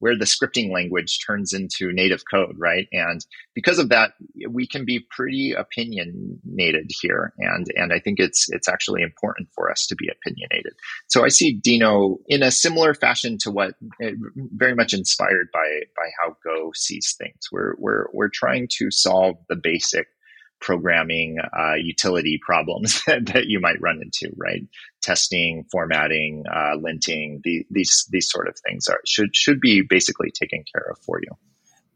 where 0.03 0.17
the 0.17 0.25
scripting 0.25 0.69
language 0.69 1.19
turns 1.25 1.53
into 1.53 1.93
native 1.93 2.23
code, 2.29 2.57
right? 2.57 2.89
And 2.91 3.25
because 3.55 3.79
of 3.79 3.87
that, 3.87 4.11
we 4.49 4.67
can 4.67 4.83
be 4.83 4.99
pretty 5.09 5.53
opinionated 5.53 6.91
here, 7.01 7.31
and 7.37 7.67
and 7.77 7.93
I 7.93 7.99
think 7.99 8.19
it's 8.19 8.51
it's 8.51 8.67
actually 8.67 9.01
important 9.01 9.47
for 9.55 9.71
us 9.71 9.87
to 9.87 9.95
be 9.95 10.09
opinionated. 10.09 10.73
So 11.07 11.23
I 11.23 11.29
see 11.29 11.57
Deno 11.57 12.17
in 12.27 12.43
a 12.43 12.51
similar 12.51 12.93
fashion 12.93 13.37
to 13.43 13.51
what 13.51 13.75
eh, 14.01 14.11
very 14.35 14.75
much 14.75 14.93
inspired 14.93 15.47
by 15.53 15.83
by 15.95 16.09
how 16.21 16.35
Go 16.43 16.73
sees 16.75 17.15
things. 17.17 17.47
We're 17.49 17.75
we're 17.77 18.07
we're 18.11 18.27
trying 18.27 18.67
to 18.79 18.91
solve 18.91 19.37
the 19.47 19.55
basic 19.55 20.07
programming 20.63 21.37
uh, 21.39 21.75
utility 21.75 22.39
problems 22.41 23.03
that, 23.07 23.43
you 23.47 23.59
might 23.59 23.79
run 23.81 24.01
into, 24.01 24.33
right? 24.37 24.61
Testing, 25.01 25.65
formatting, 25.71 26.45
uh, 26.49 26.77
linting, 26.77 27.41
the, 27.43 27.65
these 27.69 28.07
these 28.09 28.29
sort 28.29 28.47
of 28.47 28.55
things 28.65 28.87
are 28.87 29.01
should 29.05 29.35
should 29.35 29.59
be 29.59 29.83
basically 29.87 30.31
taken 30.31 30.63
care 30.73 30.89
of 30.89 30.97
for 30.99 31.19
you. 31.21 31.29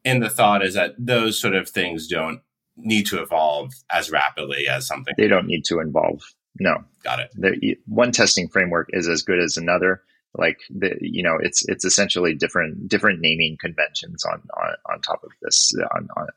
And 0.05 0.21
the 0.21 0.29
thought 0.29 0.63
is 0.63 0.75
that 0.75 0.93
those 0.99 1.39
sort 1.39 1.55
of 1.55 1.69
things 1.69 2.07
don't 2.07 2.41
need 2.75 3.07
to 3.07 3.21
evolve 3.21 3.71
as 3.89 4.11
rapidly 4.11 4.67
as 4.67 4.85
something. 4.85 5.13
They 5.17 5.27
don't 5.27 5.47
need 5.47 5.65
to 5.65 5.79
evolve. 5.79 6.21
No, 6.59 6.83
got 7.03 7.19
it. 7.19 7.31
The, 7.35 7.77
one 7.87 8.11
testing 8.11 8.49
framework 8.49 8.89
is 8.91 9.07
as 9.07 9.23
good 9.23 9.39
as 9.39 9.57
another. 9.57 10.01
Like 10.37 10.59
the, 10.69 10.95
you 10.99 11.23
know, 11.23 11.37
it's 11.39 11.67
it's 11.67 11.85
essentially 11.85 12.35
different 12.35 12.89
different 12.89 13.21
naming 13.21 13.57
conventions 13.59 14.23
on 14.25 14.41
on, 14.55 14.75
on 14.91 15.01
top 15.01 15.23
of 15.23 15.31
this 15.41 15.73
on, 15.95 16.09
on 16.17 16.27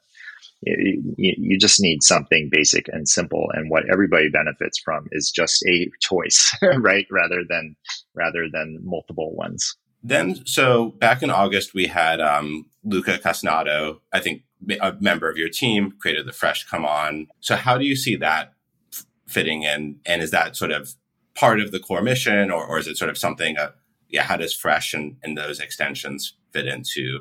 you, 0.63 1.15
you 1.17 1.59
just 1.59 1.81
need 1.81 2.03
something 2.03 2.49
basic 2.51 2.87
and 2.89 3.09
simple 3.09 3.49
and 3.55 3.71
what 3.71 3.85
everybody 3.91 4.29
benefits 4.29 4.79
from 4.79 5.07
is 5.13 5.31
just 5.31 5.65
a 5.67 5.91
choice 6.01 6.55
right? 6.79 7.07
Rather 7.11 7.43
than 7.49 7.77
rather 8.15 8.47
than 8.53 8.79
multiple 8.83 9.35
ones. 9.35 9.77
Then 10.03 10.45
so 10.47 10.91
back 10.99 11.23
in 11.23 11.31
august 11.31 11.75
we 11.75 11.87
had 11.87 12.21
um, 12.21 12.67
luca 12.85 13.19
casonato 13.19 14.01
i 14.13 14.21
think 14.21 14.43
a 14.81 14.95
member 15.01 15.31
of 15.31 15.37
your 15.37 15.49
team 15.49 15.93
created 16.01 16.27
the 16.27 16.33
fresh 16.33 16.65
come 16.67 16.85
on. 16.85 17.29
So 17.41 17.57
how 17.57 17.79
do 17.79 17.85
you 17.85 17.97
see 17.97 18.17
that 18.17 18.53
f- 18.93 19.07
fitting 19.27 19.63
in? 19.63 20.01
And 20.05 20.23
is 20.23 20.31
that 20.33 20.57
sort 20.57 20.71
of 20.71 20.95
part 21.35 21.61
of 21.61 21.73
the 21.73 21.81
core 21.81 22.03
mission 22.03 22.51
or, 22.51 22.67
or 22.67 22.79
is 22.79 22.87
it 22.87 22.97
sort 22.97 23.11
of 23.11 23.17
something 23.17 23.57
uh, 23.57 23.71
yeah 24.09 24.23
how 24.23 24.37
does 24.37 24.53
fresh 24.53 24.93
and, 24.93 25.17
and 25.23 25.39
those 25.39 25.61
extensions 25.61 26.35
fit 26.53 26.67
into 26.67 27.21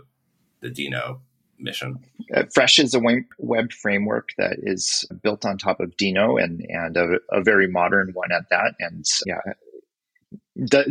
the 0.61 0.69
deno 0.69 1.19
mission? 1.59 1.99
Uh, 2.33 2.43
Fresh 2.53 2.79
is 2.79 2.93
a 2.93 3.01
web 3.37 3.71
framework 3.71 4.29
that 4.37 4.57
is 4.61 5.05
built 5.23 5.45
on 5.45 5.57
top 5.57 5.79
of 5.79 5.95
Deno 5.97 6.41
and 6.41 6.65
and 6.69 6.97
a, 6.97 7.19
a 7.31 7.41
very 7.41 7.67
modern 7.67 8.11
one 8.13 8.31
at 8.31 8.49
that. 8.49 8.75
And 8.79 9.05
yeah, 9.25 9.41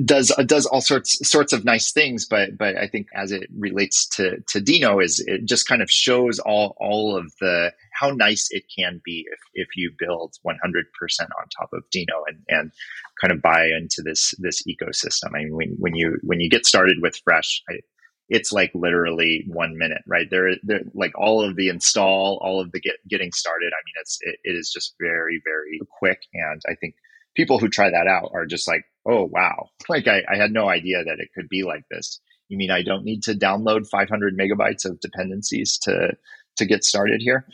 does 0.05 0.33
does 0.47 0.67
all 0.67 0.81
sorts 0.81 1.29
sorts 1.29 1.53
of 1.53 1.65
nice 1.65 1.93
things, 1.93 2.25
but 2.25 2.57
but 2.57 2.77
I 2.77 2.87
think 2.87 3.09
as 3.15 3.33
it 3.33 3.49
relates 3.57 4.07
to 4.11 4.41
to 4.49 4.61
Deno, 4.61 5.03
is 5.03 5.23
it 5.27 5.45
just 5.45 5.69
kind 5.69 5.83
of 5.83 5.91
shows 5.91 6.39
all 6.39 6.77
all 6.79 7.17
of 7.17 7.33
the 7.41 7.73
how 7.93 8.11
nice 8.11 8.49
it 8.51 8.65
can 8.77 9.01
be 9.05 9.27
if, 9.31 9.41
if 9.55 9.69
you 9.77 9.91
build 9.99 10.35
100% 10.47 10.53
on 10.53 11.49
top 11.57 11.71
of 11.73 11.83
Deno 11.95 12.23
and 12.29 12.39
and 12.49 12.73
kind 13.21 13.33
of 13.33 13.43
buy 13.43 13.67
into 13.67 14.03
this 14.03 14.35
this 14.39 14.63
ecosystem. 14.63 15.35
I 15.35 15.39
mean, 15.41 15.55
when 15.55 15.77
when 15.79 15.95
you 15.95 16.19
when 16.23 16.41
you 16.41 16.49
get 16.49 16.67
started 16.67 16.99
with 17.03 17.21
Fresh, 17.25 17.63
I, 17.69 17.81
it's 18.29 18.53
like 18.53 18.71
literally 18.75 19.45
one 19.49 19.79
minute, 19.79 20.03
right? 20.07 20.29
There, 20.31 20.51
there, 20.63 20.83
like 20.95 21.13
all 21.17 21.43
of 21.43 21.57
the 21.57 21.69
install, 21.69 22.39
all 22.43 22.61
of 22.61 22.73
the 22.73 22.81
get, 22.81 22.97
getting 23.09 23.33
started. 23.33 23.73
I 23.73 23.81
mean, 23.87 23.95
it's, 24.01 24.19
it, 24.23 24.37
it 24.45 24.53
is 24.53 24.71
just 24.71 24.95
very, 25.01 25.41
very 25.45 25.81
quick. 25.99 26.21
And 26.35 26.61
I 26.69 26.75
think 26.75 26.95
people 27.35 27.59
who 27.59 27.69
try 27.69 27.91
that 27.91 28.07
out 28.07 28.31
are 28.35 28.47
just 28.47 28.69
like, 28.69 28.85
oh, 29.07 29.25
wow. 29.25 29.71
Like 29.89 30.07
I, 30.07 30.23
I 30.31 30.37
had 30.37 30.53
no 30.53 30.69
idea 30.69 31.03
that 31.05 31.21
it 31.21 31.31
could 31.35 31.49
be 31.49 31.63
like 31.63 31.85
this. 31.91 32.21
You 32.49 32.59
mean 32.59 32.71
I 32.71 32.83
don't 32.83 33.05
need 33.05 33.23
to 33.25 33.35
download 33.35 33.89
500 33.89 34.37
megabytes 34.37 34.85
of 34.85 35.01
dependencies 35.01 35.79
to, 35.83 36.17
to 36.57 36.67
get 36.67 36.85
started 36.85 37.21
here? 37.23 37.47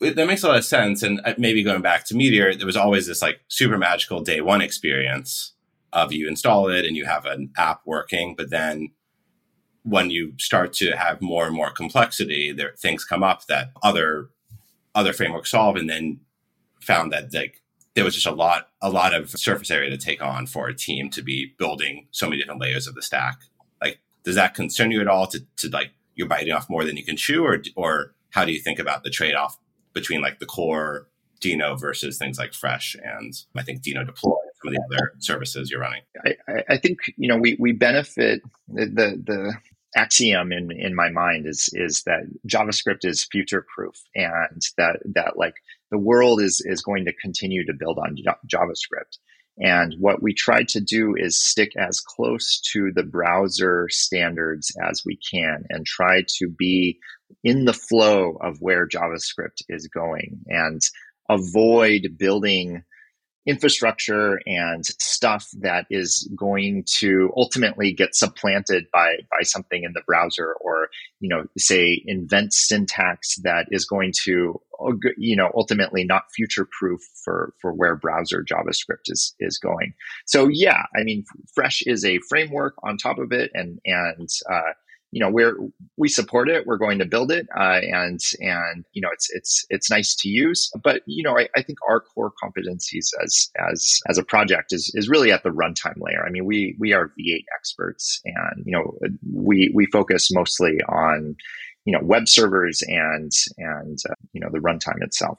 that 0.00 0.26
makes 0.26 0.42
a 0.42 0.48
lot 0.48 0.56
of 0.56 0.64
sense. 0.64 1.02
And 1.02 1.20
uh, 1.24 1.34
maybe 1.36 1.62
going 1.62 1.82
back 1.82 2.06
to 2.06 2.16
Meteor, 2.16 2.54
there 2.54 2.66
was 2.66 2.76
always 2.76 3.06
this 3.06 3.22
like 3.22 3.40
super 3.48 3.78
magical 3.78 4.22
day 4.22 4.40
one 4.40 4.62
experience 4.62 5.52
of 5.92 6.12
you 6.12 6.28
install 6.28 6.68
it 6.68 6.86
and 6.86 6.96
you 6.96 7.04
have 7.04 7.26
an 7.26 7.50
app 7.56 7.82
working, 7.84 8.34
but 8.36 8.50
then 8.50 8.90
when 9.82 10.10
you 10.10 10.34
start 10.38 10.72
to 10.74 10.92
have 10.92 11.20
more 11.20 11.46
and 11.46 11.54
more 11.54 11.70
complexity, 11.70 12.52
there 12.52 12.74
things 12.78 13.04
come 13.04 13.22
up 13.22 13.46
that 13.46 13.70
other 13.82 14.30
other 14.94 15.12
frameworks 15.12 15.50
solve, 15.50 15.76
and 15.76 15.88
then 15.88 16.20
found 16.80 17.12
that 17.12 17.32
like 17.32 17.62
there 17.94 18.04
was 18.04 18.14
just 18.14 18.26
a 18.26 18.32
lot 18.32 18.68
a 18.82 18.90
lot 18.90 19.14
of 19.14 19.30
surface 19.30 19.70
area 19.70 19.90
to 19.90 19.98
take 19.98 20.22
on 20.22 20.46
for 20.46 20.68
a 20.68 20.74
team 20.74 21.10
to 21.10 21.22
be 21.22 21.54
building 21.58 22.06
so 22.10 22.26
many 22.26 22.40
different 22.40 22.60
layers 22.60 22.86
of 22.86 22.94
the 22.94 23.02
stack. 23.02 23.38
Like, 23.82 24.00
does 24.24 24.34
that 24.34 24.54
concern 24.54 24.90
you 24.90 25.00
at 25.00 25.08
all? 25.08 25.26
To 25.28 25.40
to 25.56 25.68
like 25.68 25.90
you're 26.14 26.28
biting 26.28 26.52
off 26.52 26.70
more 26.70 26.84
than 26.84 26.96
you 26.96 27.04
can 27.04 27.16
chew, 27.16 27.44
or 27.44 27.62
or 27.76 28.14
how 28.30 28.44
do 28.44 28.52
you 28.52 28.60
think 28.60 28.78
about 28.78 29.04
the 29.04 29.10
trade 29.10 29.34
off 29.34 29.58
between 29.92 30.20
like 30.20 30.38
the 30.38 30.46
core 30.46 31.08
Deno 31.40 31.78
versus 31.78 32.18
things 32.18 32.38
like 32.38 32.52
Fresh 32.52 32.96
and 33.02 33.34
I 33.56 33.62
think 33.62 33.82
Deno 33.82 34.04
Deploy 34.04 34.36
some 34.62 34.68
of 34.68 34.74
the 34.74 34.82
other 34.84 35.12
services 35.18 35.70
you're 35.70 35.80
running? 35.80 36.02
I, 36.24 36.62
I 36.68 36.76
think 36.76 36.98
you 37.16 37.28
know 37.28 37.36
we 37.36 37.56
we 37.58 37.72
benefit 37.72 38.42
the 38.68 38.86
the, 38.86 39.22
the 39.24 39.54
axiom 39.96 40.52
in 40.52 40.70
in 40.70 40.94
my 40.94 41.10
mind 41.10 41.46
is 41.46 41.68
is 41.72 42.02
that 42.04 42.22
JavaScript 42.46 43.04
is 43.04 43.24
future 43.24 43.66
proof 43.74 43.96
and 44.14 44.62
that 44.76 45.00
that 45.14 45.36
like 45.36 45.54
the 45.90 45.98
world 45.98 46.40
is 46.40 46.62
is 46.64 46.82
going 46.82 47.04
to 47.04 47.12
continue 47.12 47.66
to 47.66 47.74
build 47.78 47.98
on 47.98 48.16
JavaScript. 48.46 49.18
And 49.58 49.94
what 49.98 50.22
we 50.22 50.32
try 50.32 50.62
to 50.68 50.80
do 50.80 51.14
is 51.16 51.42
stick 51.42 51.72
as 51.76 52.00
close 52.00 52.60
to 52.72 52.92
the 52.94 53.02
browser 53.02 53.88
standards 53.90 54.72
as 54.88 55.02
we 55.04 55.18
can 55.30 55.64
and 55.68 55.84
try 55.84 56.22
to 56.38 56.48
be 56.48 56.98
in 57.44 57.64
the 57.64 57.74
flow 57.74 58.38
of 58.40 58.58
where 58.60 58.88
JavaScript 58.88 59.62
is 59.68 59.88
going 59.88 60.40
and 60.46 60.80
avoid 61.28 62.16
building 62.16 62.84
infrastructure 63.46 64.38
and 64.46 64.84
stuff 64.84 65.48
that 65.60 65.86
is 65.90 66.30
going 66.36 66.84
to 66.98 67.30
ultimately 67.36 67.92
get 67.92 68.14
supplanted 68.14 68.84
by 68.92 69.14
by 69.30 69.42
something 69.42 69.82
in 69.82 69.92
the 69.94 70.02
browser 70.06 70.54
or 70.60 70.88
you 71.20 71.28
know 71.28 71.44
say 71.56 72.02
invent 72.06 72.52
syntax 72.52 73.36
that 73.42 73.66
is 73.70 73.86
going 73.86 74.12
to 74.24 74.60
you 75.16 75.36
know 75.36 75.50
ultimately 75.54 76.04
not 76.04 76.24
future 76.34 76.68
proof 76.78 77.00
for 77.24 77.54
for 77.60 77.72
where 77.72 77.96
browser 77.96 78.44
javascript 78.44 79.06
is 79.06 79.34
is 79.40 79.58
going. 79.58 79.94
So 80.26 80.48
yeah 80.48 80.82
i 80.94 81.02
mean 81.02 81.24
fresh 81.54 81.82
is 81.86 82.04
a 82.04 82.18
framework 82.28 82.74
on 82.82 82.98
top 82.98 83.18
of 83.18 83.32
it 83.32 83.50
and 83.54 83.80
and 83.86 84.28
uh, 84.50 84.72
you 85.12 85.20
know 85.20 85.30
we're 85.30 85.56
we 85.96 86.08
support 86.08 86.48
it 86.48 86.66
we're 86.66 86.76
going 86.76 86.98
to 86.98 87.04
build 87.04 87.32
it 87.32 87.46
uh, 87.56 87.80
and 87.82 88.20
and 88.40 88.84
you 88.92 89.02
know 89.02 89.08
it's 89.12 89.28
it's 89.30 89.66
it's 89.68 89.90
nice 89.90 90.14
to 90.14 90.28
use 90.28 90.70
but 90.82 91.02
you 91.06 91.22
know 91.22 91.38
I, 91.38 91.48
I, 91.56 91.62
think 91.62 91.78
our 91.88 92.00
core 92.00 92.32
competencies 92.42 93.10
as 93.22 93.50
as 93.70 93.98
as 94.08 94.18
a 94.18 94.24
project 94.24 94.72
is 94.72 94.90
is 94.94 95.08
really 95.08 95.32
at 95.32 95.42
the 95.42 95.50
runtime 95.50 95.96
layer. 95.98 96.24
I 96.24 96.30
mean 96.30 96.44
we 96.44 96.76
we 96.78 96.92
are 96.92 97.08
v8 97.08 97.44
experts 97.56 98.20
and 98.24 98.64
you 98.64 98.72
know 98.72 98.98
we 99.32 99.70
we 99.74 99.86
focus 99.86 100.30
mostly 100.32 100.78
on 100.88 101.36
you 101.84 101.92
know 101.92 102.00
web 102.02 102.28
servers 102.28 102.82
and 102.86 103.32
and 103.58 103.98
uh, 104.08 104.14
you 104.32 104.40
know 104.40 104.48
the 104.52 104.58
runtime 104.58 105.02
itself. 105.02 105.38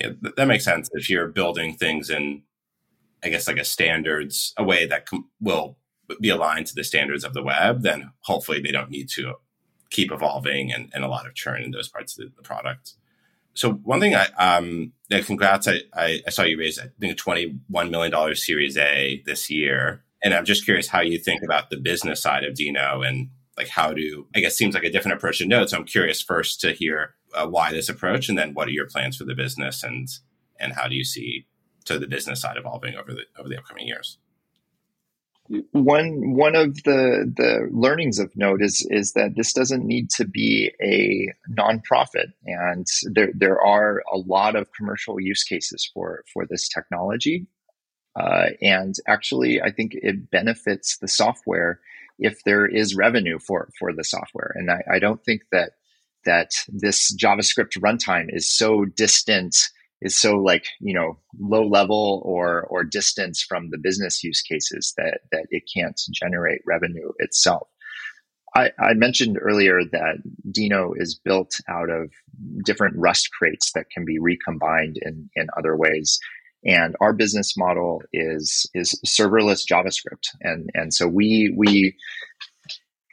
Yeah, 0.00 0.12
that 0.36 0.46
makes 0.46 0.64
sense 0.64 0.88
if 0.92 1.10
you're 1.10 1.28
building 1.28 1.76
things 1.76 2.08
in 2.08 2.42
i 3.22 3.28
guess 3.28 3.46
like 3.46 3.58
a 3.58 3.64
standards 3.64 4.54
a 4.56 4.64
way 4.64 4.86
that 4.86 5.04
com- 5.04 5.28
will 5.42 5.76
be 6.20 6.28
aligned 6.28 6.66
to 6.66 6.74
the 6.74 6.84
standards 6.84 7.24
of 7.24 7.34
the 7.34 7.42
web, 7.42 7.82
then 7.82 8.12
hopefully 8.20 8.60
they 8.60 8.72
don't 8.72 8.90
need 8.90 9.08
to 9.10 9.34
keep 9.90 10.12
evolving 10.12 10.72
and, 10.72 10.90
and 10.94 11.04
a 11.04 11.08
lot 11.08 11.26
of 11.26 11.34
churn 11.34 11.62
in 11.62 11.72
those 11.72 11.88
parts 11.88 12.18
of 12.18 12.24
the, 12.24 12.32
the 12.36 12.42
product. 12.42 12.94
So 13.54 13.72
one 13.72 14.00
thing 14.00 14.14
I 14.14 14.26
um 14.38 14.92
yeah, 15.08 15.20
congrats 15.22 15.66
I, 15.66 15.80
I, 15.92 16.20
I 16.26 16.30
saw 16.30 16.42
you 16.44 16.58
raise 16.58 16.78
I 16.78 16.86
think 17.00 17.12
a 17.12 17.16
twenty 17.16 17.58
one 17.68 17.90
million 17.90 18.12
dollars 18.12 18.46
Series 18.46 18.76
A 18.76 19.22
this 19.26 19.50
year, 19.50 20.04
and 20.22 20.32
I'm 20.32 20.44
just 20.44 20.64
curious 20.64 20.88
how 20.88 21.00
you 21.00 21.18
think 21.18 21.42
about 21.42 21.68
the 21.68 21.76
business 21.76 22.22
side 22.22 22.44
of 22.44 22.54
Deno 22.54 23.06
and 23.06 23.30
like 23.56 23.68
how 23.68 23.92
do 23.92 24.26
I 24.34 24.40
guess 24.40 24.56
seems 24.56 24.74
like 24.74 24.84
a 24.84 24.90
different 24.90 25.16
approach 25.16 25.38
to 25.38 25.46
Node. 25.46 25.68
So 25.68 25.76
I'm 25.76 25.84
curious 25.84 26.22
first 26.22 26.60
to 26.60 26.72
hear 26.72 27.14
uh, 27.34 27.48
why 27.48 27.72
this 27.72 27.88
approach, 27.88 28.28
and 28.28 28.38
then 28.38 28.54
what 28.54 28.68
are 28.68 28.72
your 28.72 28.86
plans 28.86 29.16
for 29.16 29.24
the 29.24 29.34
business, 29.34 29.82
and 29.82 30.08
and 30.60 30.72
how 30.74 30.86
do 30.86 30.94
you 30.94 31.04
see 31.04 31.46
to 31.86 31.98
the 31.98 32.06
business 32.06 32.40
side 32.40 32.56
evolving 32.56 32.94
over 32.94 33.12
the 33.12 33.24
over 33.36 33.48
the 33.48 33.58
upcoming 33.58 33.88
years? 33.88 34.18
One 35.72 36.34
one 36.36 36.54
of 36.54 36.76
the 36.84 37.32
the 37.36 37.68
learnings 37.72 38.18
of 38.18 38.36
Node 38.36 38.62
is 38.62 38.86
is 38.90 39.12
that 39.14 39.34
this 39.36 39.52
doesn't 39.52 39.84
need 39.84 40.10
to 40.10 40.24
be 40.24 40.70
a 40.80 41.32
nonprofit, 41.52 42.32
and 42.44 42.86
there 43.12 43.30
there 43.34 43.60
are 43.60 44.02
a 44.12 44.18
lot 44.18 44.54
of 44.54 44.72
commercial 44.72 45.20
use 45.20 45.42
cases 45.42 45.90
for 45.92 46.24
for 46.32 46.46
this 46.46 46.68
technology, 46.68 47.46
uh, 48.16 48.46
and 48.60 48.94
actually, 49.06 49.60
I 49.60 49.70
think 49.70 49.94
it 49.94 50.30
benefits 50.30 50.98
the 50.98 51.08
software 51.08 51.80
if 52.18 52.42
there 52.44 52.66
is 52.66 52.94
revenue 52.94 53.38
for 53.38 53.70
for 53.78 53.92
the 53.92 54.04
software. 54.04 54.52
And 54.54 54.70
I, 54.70 54.82
I 54.90 54.98
don't 54.98 55.24
think 55.24 55.42
that 55.52 55.72
that 56.24 56.50
this 56.68 57.16
JavaScript 57.16 57.78
runtime 57.78 58.26
is 58.28 58.50
so 58.50 58.84
distant, 58.84 59.56
is 60.02 60.16
so 60.16 60.36
like 60.36 60.64
you 60.80 60.94
know 60.94 61.18
low 61.38 61.66
level 61.66 62.22
or 62.24 62.62
or 62.64 62.84
distance 62.84 63.42
from 63.42 63.70
the 63.70 63.78
business 63.78 64.24
use 64.24 64.42
cases 64.42 64.94
that 64.96 65.20
that 65.32 65.46
it 65.50 65.64
can't 65.74 66.00
generate 66.12 66.62
revenue 66.66 67.10
itself. 67.18 67.68
I, 68.54 68.70
I 68.80 68.94
mentioned 68.94 69.38
earlier 69.40 69.80
that 69.92 70.22
Deno 70.50 70.92
is 70.96 71.14
built 71.14 71.52
out 71.68 71.88
of 71.88 72.10
different 72.64 72.96
Rust 72.96 73.30
crates 73.38 73.72
that 73.72 73.90
can 73.92 74.04
be 74.04 74.18
recombined 74.18 74.96
in, 75.02 75.30
in 75.36 75.46
other 75.56 75.76
ways. 75.76 76.18
And 76.64 76.96
our 77.00 77.12
business 77.12 77.56
model 77.56 78.02
is 78.12 78.68
is 78.74 79.00
serverless 79.06 79.62
JavaScript, 79.70 80.28
and 80.42 80.68
and 80.74 80.92
so 80.92 81.08
we 81.08 81.54
we 81.56 81.96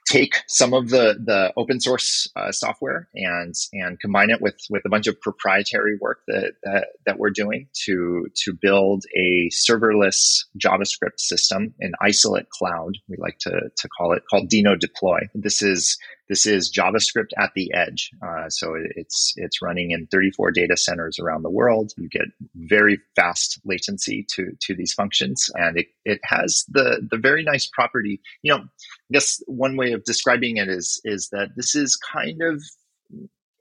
take 0.08 0.36
some 0.48 0.74
of 0.74 0.90
the 0.90 1.20
the 1.24 1.54
open 1.58 1.80
source 1.80 2.30
uh, 2.36 2.52
software 2.52 3.08
and 3.14 3.54
and 3.74 4.00
combine 4.00 4.30
it 4.30 4.42
with 4.42 4.56
with 4.70 4.84
a 4.86 4.90
bunch 4.90 5.08
of 5.08 5.20
proprietary 5.22 5.98
work 6.00 6.20
that, 6.28 6.54
that 6.64 6.88
that 7.06 7.20
we're 7.20 7.30
doing 7.30 7.68
to 7.86 8.28
to 8.36 8.54
build 8.54 9.04
a 9.16 9.50
serverless 9.50 10.46
JavaScript 10.58 11.20
system, 11.20 11.74
an 11.80 11.94
isolate 12.02 12.50
cloud 12.50 12.98
we 13.10 13.18
like 13.18 13.38
to 13.40 13.52
to 13.76 13.90
call 13.98 14.14
it, 14.14 14.24
called 14.30 14.50
Deno 14.50 14.80
Deploy. 14.80 15.20
This 15.36 15.62
is 15.62 15.98
this 16.30 16.46
is 16.46 16.72
JavaScript 16.72 17.30
at 17.38 17.52
the 17.56 17.74
edge. 17.74 18.12
Uh, 18.22 18.50
so 18.50 18.76
it's 18.96 19.34
it's 19.38 19.62
running 19.62 19.92
in 19.92 20.08
34 20.08 20.52
data 20.52 20.76
centers 20.76 21.20
around 21.20 21.44
the 21.44 21.50
world. 21.50 21.94
You 21.98 22.10
get 22.10 22.28
very 22.56 23.00
fast 23.16 23.60
latency 23.66 24.26
to 24.36 24.52
to 24.62 24.76
these 24.76 24.94
functions, 24.94 25.50
and 25.56 25.78
it, 25.78 25.88
it 26.06 26.20
has 26.24 26.66
the 26.68 27.08
the 27.10 27.18
very 27.18 27.44
nice 27.44 27.68
property. 27.68 28.22
You 28.42 28.56
know, 28.56 28.60
I 28.62 29.14
guess 29.14 29.42
one 29.48 29.78
way 29.78 29.94
of 29.94 30.04
describing 30.04 30.58
it 30.58 30.70
is 30.70 31.00
is 31.06 31.30
that 31.32 31.50
this 31.56 31.76
is 31.76 31.96
kind 31.96 32.42
of 32.42 32.62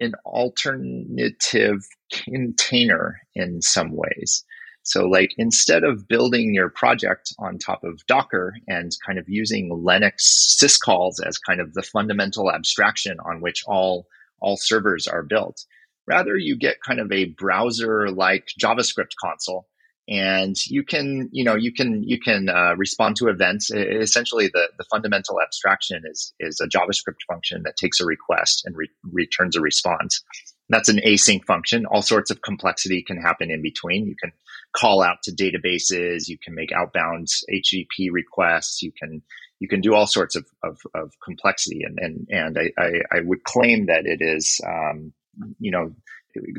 an 0.01 0.13
alternative 0.25 1.79
container 2.13 3.19
in 3.35 3.63
some 3.63 3.93
ways. 3.93 4.45
So, 4.87 5.09
like, 5.09 5.33
instead 5.37 5.83
of 5.83 6.07
building 6.07 6.55
your 6.55 6.71
project 6.71 7.35
on 7.41 7.59
top 7.59 7.83
of 7.83 8.07
Docker 8.07 8.55
and 8.69 8.93
kind 9.05 9.19
of 9.19 9.25
using 9.29 9.69
Linux 9.69 10.21
syscalls 10.63 11.15
as 11.27 11.39
kind 11.39 11.61
of 11.61 11.75
the 11.75 11.83
fundamental 11.83 12.53
abstraction 12.53 13.19
on 13.19 13.41
which 13.41 13.65
all, 13.67 14.07
all 14.41 14.57
servers 14.57 15.09
are 15.09 15.25
built, 15.25 15.65
rather 16.07 16.37
you 16.37 16.57
get 16.57 16.77
kind 16.87 17.01
of 17.01 17.11
a 17.11 17.25
browser 17.25 18.11
like 18.11 18.47
JavaScript 18.61 19.11
console 19.21 19.67
and 20.09 20.55
you 20.67 20.85
can 20.85 21.29
you 21.33 21.43
know 21.43 21.57
you 21.57 21.73
can 21.73 22.05
you 22.05 22.21
can 22.21 22.49
uh, 22.49 22.75
respond 22.77 23.17
to 23.17 23.27
events. 23.27 23.73
Essentially 23.73 24.47
the 24.47 24.69
the 24.79 24.85
fundamental 24.85 25.41
abstraction 25.43 26.03
is 26.09 26.33
is 26.39 26.61
a 26.61 26.69
javascript 26.69 27.27
function 27.27 27.63
that 27.65 27.77
takes 27.77 28.01
a 28.01 28.07
request 28.07 28.63
and 28.65 28.77
re- 28.77 28.89
returns 29.03 29.57
a 29.57 29.61
response. 29.61 30.23
That's 30.69 30.89
an 30.89 30.99
async 30.99 31.45
function. 31.45 31.87
All 31.87 32.03
sorts 32.03 32.31
of 32.31 32.43
complexity 32.43 33.03
can 33.03 33.21
happen 33.21 33.51
in 33.51 33.63
between. 33.63 34.07
You 34.07 34.15
can 34.21 34.33
call 34.77 35.03
out 35.03 35.23
to 35.25 35.33
databases. 35.33 36.29
You 36.29 36.39
can 36.39 36.55
make 36.55 36.73
outbound 36.73 37.29
HTTP 37.53 38.09
requests. 38.13 38.83
You 38.83 38.93
can 38.93 39.23
you 39.59 39.69
can 39.69 39.81
do 39.81 39.95
all 39.95 40.07
sorts 40.07 40.37
of, 40.37 40.47
of, 40.63 40.79
of 40.95 41.13
complexity, 41.25 41.81
and 41.83 41.99
and 41.99 42.27
and 42.31 42.59
I, 42.59 42.83
I, 42.83 42.91
I, 43.19 43.21
would 43.21 43.45
claim 43.45 43.87
that 43.87 44.05
it 44.05 44.19
is 44.21 44.61
um, 44.67 45.13
you 45.59 45.71
know 45.71 45.95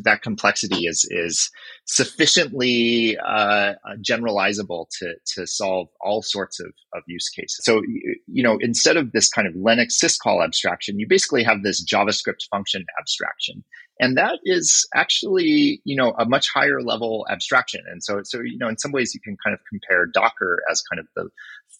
that 0.03 0.21
complexity 0.21 0.87
is 0.87 1.07
is 1.09 1.51
sufficiently 1.85 3.17
uh, 3.17 3.73
generalizable 4.01 4.87
to 4.99 5.13
to 5.35 5.45
solve 5.45 5.87
all 6.01 6.21
sorts 6.21 6.59
of, 6.59 6.73
of 6.93 7.03
use 7.07 7.29
cases. 7.29 7.59
So 7.61 7.81
you 8.27 8.43
know 8.43 8.57
instead 8.61 8.97
of 8.97 9.11
this 9.11 9.29
kind 9.29 9.47
of 9.47 9.53
Linux 9.53 10.03
syscall 10.03 10.43
abstraction, 10.43 10.99
you 10.99 11.07
basically 11.07 11.43
have 11.43 11.63
this 11.63 11.85
JavaScript 11.85 12.47
function 12.49 12.85
abstraction, 12.99 13.63
and 13.99 14.17
that 14.17 14.39
is 14.43 14.87
actually 14.95 15.81
you 15.83 15.95
know 15.95 16.13
a 16.17 16.25
much 16.25 16.49
higher 16.53 16.81
level 16.81 17.25
abstraction. 17.29 17.81
And 17.89 18.03
so 18.03 18.21
so 18.23 18.39
you 18.41 18.57
know 18.57 18.67
in 18.67 18.77
some 18.77 18.91
ways 18.91 19.13
you 19.13 19.21
can 19.21 19.37
kind 19.43 19.53
of 19.53 19.59
compare 19.69 20.05
Docker 20.05 20.59
as 20.69 20.81
kind 20.81 20.99
of 20.99 21.07
the 21.15 21.29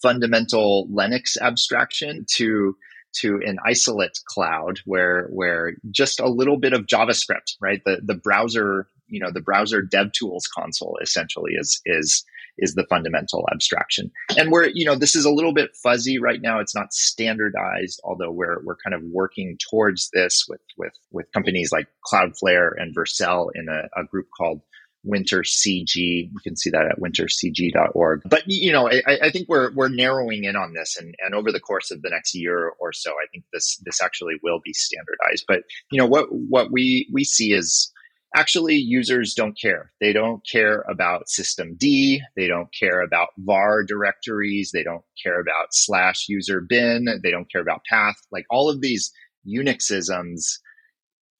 fundamental 0.02 0.88
Linux 0.88 1.36
abstraction 1.40 2.24
to 2.36 2.76
to 3.20 3.40
an 3.44 3.58
isolate 3.64 4.18
cloud 4.26 4.80
where 4.84 5.28
where 5.32 5.74
just 5.90 6.20
a 6.20 6.28
little 6.28 6.58
bit 6.58 6.72
of 6.72 6.86
JavaScript, 6.86 7.56
right? 7.60 7.80
The 7.84 8.00
the 8.04 8.14
browser, 8.14 8.88
you 9.06 9.20
know, 9.20 9.30
the 9.32 9.40
browser 9.40 9.82
DevTools 9.82 10.44
console 10.54 10.98
essentially 11.02 11.52
is 11.58 11.80
is 11.86 12.24
is 12.58 12.74
the 12.74 12.86
fundamental 12.88 13.46
abstraction. 13.52 14.10
And 14.36 14.50
we're, 14.50 14.70
you 14.74 14.84
know, 14.84 14.94
this 14.94 15.16
is 15.16 15.24
a 15.24 15.30
little 15.30 15.52
bit 15.52 15.76
fuzzy 15.82 16.18
right 16.18 16.40
now. 16.40 16.60
It's 16.60 16.74
not 16.74 16.92
standardized, 16.92 18.00
although 18.04 18.30
we're 18.30 18.62
we're 18.64 18.76
kind 18.76 18.94
of 18.94 19.02
working 19.10 19.56
towards 19.70 20.10
this 20.12 20.46
with 20.48 20.60
with 20.76 20.92
with 21.10 21.32
companies 21.32 21.70
like 21.72 21.88
Cloudflare 22.10 22.70
and 22.76 22.94
Vercel 22.94 23.50
in 23.54 23.68
a, 23.68 24.00
a 24.00 24.04
group 24.04 24.26
called 24.36 24.60
Winter 25.04 25.42
CG. 25.42 25.94
You 25.94 26.40
can 26.42 26.56
see 26.56 26.70
that 26.70 26.86
at 26.86 27.00
wintercg.org. 27.00 28.22
But 28.26 28.42
you 28.46 28.72
know, 28.72 28.88
I, 28.90 29.02
I, 29.06 29.30
think 29.30 29.48
we're 29.48 29.72
we're 29.72 29.88
narrowing 29.88 30.44
in 30.44 30.56
on 30.56 30.74
this, 30.74 30.96
and, 30.96 31.14
and 31.24 31.34
over 31.34 31.52
the 31.52 31.60
course 31.60 31.90
of 31.90 32.02
the 32.02 32.10
next 32.10 32.34
year 32.34 32.72
or 32.80 32.92
so, 32.92 33.12
I 33.12 33.26
think 33.32 33.44
this 33.52 33.80
this 33.84 34.02
actually 34.02 34.34
will 34.42 34.60
be 34.64 34.72
standardized. 34.72 35.44
But 35.46 35.62
you 35.90 35.98
know, 35.98 36.06
what 36.06 36.26
what 36.30 36.72
we 36.72 37.08
we 37.12 37.24
see 37.24 37.52
is 37.52 37.92
actually 38.38 38.76
users 38.76 39.34
don't 39.34 39.58
care. 39.60 39.90
They 40.00 40.12
don't 40.12 40.40
care 40.46 40.84
about 40.88 41.26
systemd. 41.26 41.80
They 42.36 42.46
don't 42.46 42.68
care 42.78 43.00
about 43.00 43.28
var 43.38 43.82
directories. 43.82 44.70
They 44.72 44.84
don't 44.84 45.04
care 45.22 45.40
about 45.40 45.68
slash 45.72 46.26
user 46.28 46.60
bin. 46.60 47.06
They 47.22 47.30
don't 47.30 47.50
care 47.50 47.60
about 47.62 47.82
path. 47.90 48.16
Like 48.30 48.46
all 48.50 48.70
of 48.70 48.80
these 48.80 49.12
Unixisms 49.46 50.58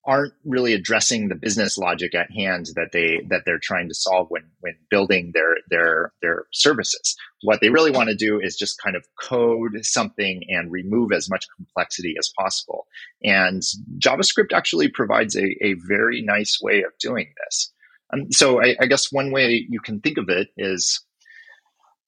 aren't 0.08 0.32
really 0.46 0.72
addressing 0.72 1.28
the 1.28 1.34
business 1.34 1.76
logic 1.76 2.14
at 2.14 2.30
hand 2.30 2.70
that 2.74 2.88
they 2.92 3.20
that 3.28 3.42
they're 3.44 3.60
trying 3.62 3.88
to 3.88 3.94
solve 3.94 4.26
when 4.30 4.44
when 4.60 4.74
building 4.90 5.32
their 5.34 5.56
their 5.68 6.12
their 6.22 6.46
services. 6.52 7.14
What 7.42 7.60
they 7.60 7.68
really 7.68 7.90
want 7.90 8.08
to 8.08 8.16
do 8.16 8.40
is 8.40 8.56
just 8.56 8.82
kind 8.82 8.96
of 8.96 9.04
code 9.20 9.84
something 9.84 10.42
and 10.48 10.72
remove 10.72 11.12
as 11.12 11.28
much 11.28 11.46
complexity 11.54 12.14
as 12.18 12.32
possible. 12.36 12.86
And 13.22 13.62
JavaScript 13.98 14.52
actually 14.52 14.88
provides 14.88 15.36
a, 15.36 15.44
a 15.62 15.74
very 15.86 16.22
nice 16.22 16.58
way 16.60 16.82
of 16.82 16.92
doing 16.98 17.28
this. 17.44 17.70
Um, 18.12 18.32
so 18.32 18.62
I, 18.62 18.76
I 18.80 18.86
guess 18.86 19.12
one 19.12 19.30
way 19.30 19.66
you 19.68 19.80
can 19.80 20.00
think 20.00 20.16
of 20.16 20.30
it 20.30 20.48
is 20.56 21.04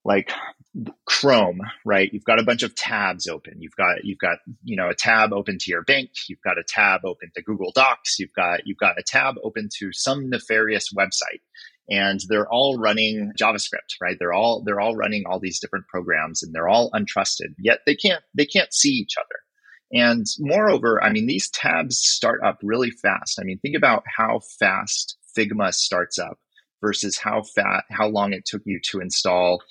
like 0.06 0.32
Chrome, 1.04 1.61
right? 1.85 2.12
You've 2.12 2.24
got 2.24 2.38
a 2.38 2.44
bunch 2.44 2.62
of 2.62 2.74
tabs 2.76 3.26
open. 3.26 3.61
You've 3.61 3.74
got 3.76 4.04
you've 4.04 4.18
got 4.18 4.38
you 4.62 4.76
know 4.76 4.88
a 4.88 4.94
tab 4.94 5.33
open 5.33 5.59
to 5.59 5.70
your 5.70 5.83
bank. 5.83 6.11
You've 6.28 6.42
got 6.42 6.59
a 6.59 6.64
tab 6.66 7.00
open 7.04 7.30
to 7.35 7.42
Google 7.42 7.72
Docs. 7.74 8.18
You've 8.18 8.33
got 8.33 8.61
you've 8.66 8.78
got 8.78 8.98
a 8.98 9.02
tab 9.02 9.35
open 9.42 9.68
to 9.78 9.92
some 9.92 10.30
nefarious 10.30 10.92
website, 10.96 11.40
and 11.88 12.20
they're 12.28 12.48
all 12.48 12.78
running 12.78 13.33
JavaScript, 13.38 13.98
right? 14.00 14.16
They're 14.18 14.33
all 14.33 14.62
they're 14.64 14.80
all 14.80 14.94
running 14.94 15.24
all 15.26 15.40
these 15.40 15.59
different 15.59 15.88
programs, 15.88 16.42
and 16.42 16.54
they're 16.54 16.68
all 16.68 16.90
untrusted. 16.92 17.54
Yet 17.59 17.80
they 17.85 17.96
can't 17.96 18.22
they 18.35 18.46
can't 18.46 18.72
see 18.72 18.90
each 18.90 19.16
other. 19.18 19.40
And 19.92 20.24
moreover, 20.38 21.02
I 21.02 21.11
mean, 21.11 21.26
these 21.26 21.50
tabs 21.50 21.98
start 21.98 22.42
up 22.44 22.59
really 22.62 22.92
fast. 22.92 23.40
I 23.40 23.44
mean, 23.44 23.59
think 23.59 23.76
about 23.76 24.04
how 24.06 24.40
fast 24.61 25.18
Figma 25.37 25.74
starts 25.74 26.16
up 26.16 26.38
versus 26.80 27.18
how 27.18 27.42
fat 27.42 27.85
how 27.90 28.09
long 28.09 28.33
it 28.33 28.44
took 28.46 28.62
you 28.64 28.80
to 28.90 29.00
install 29.00 29.62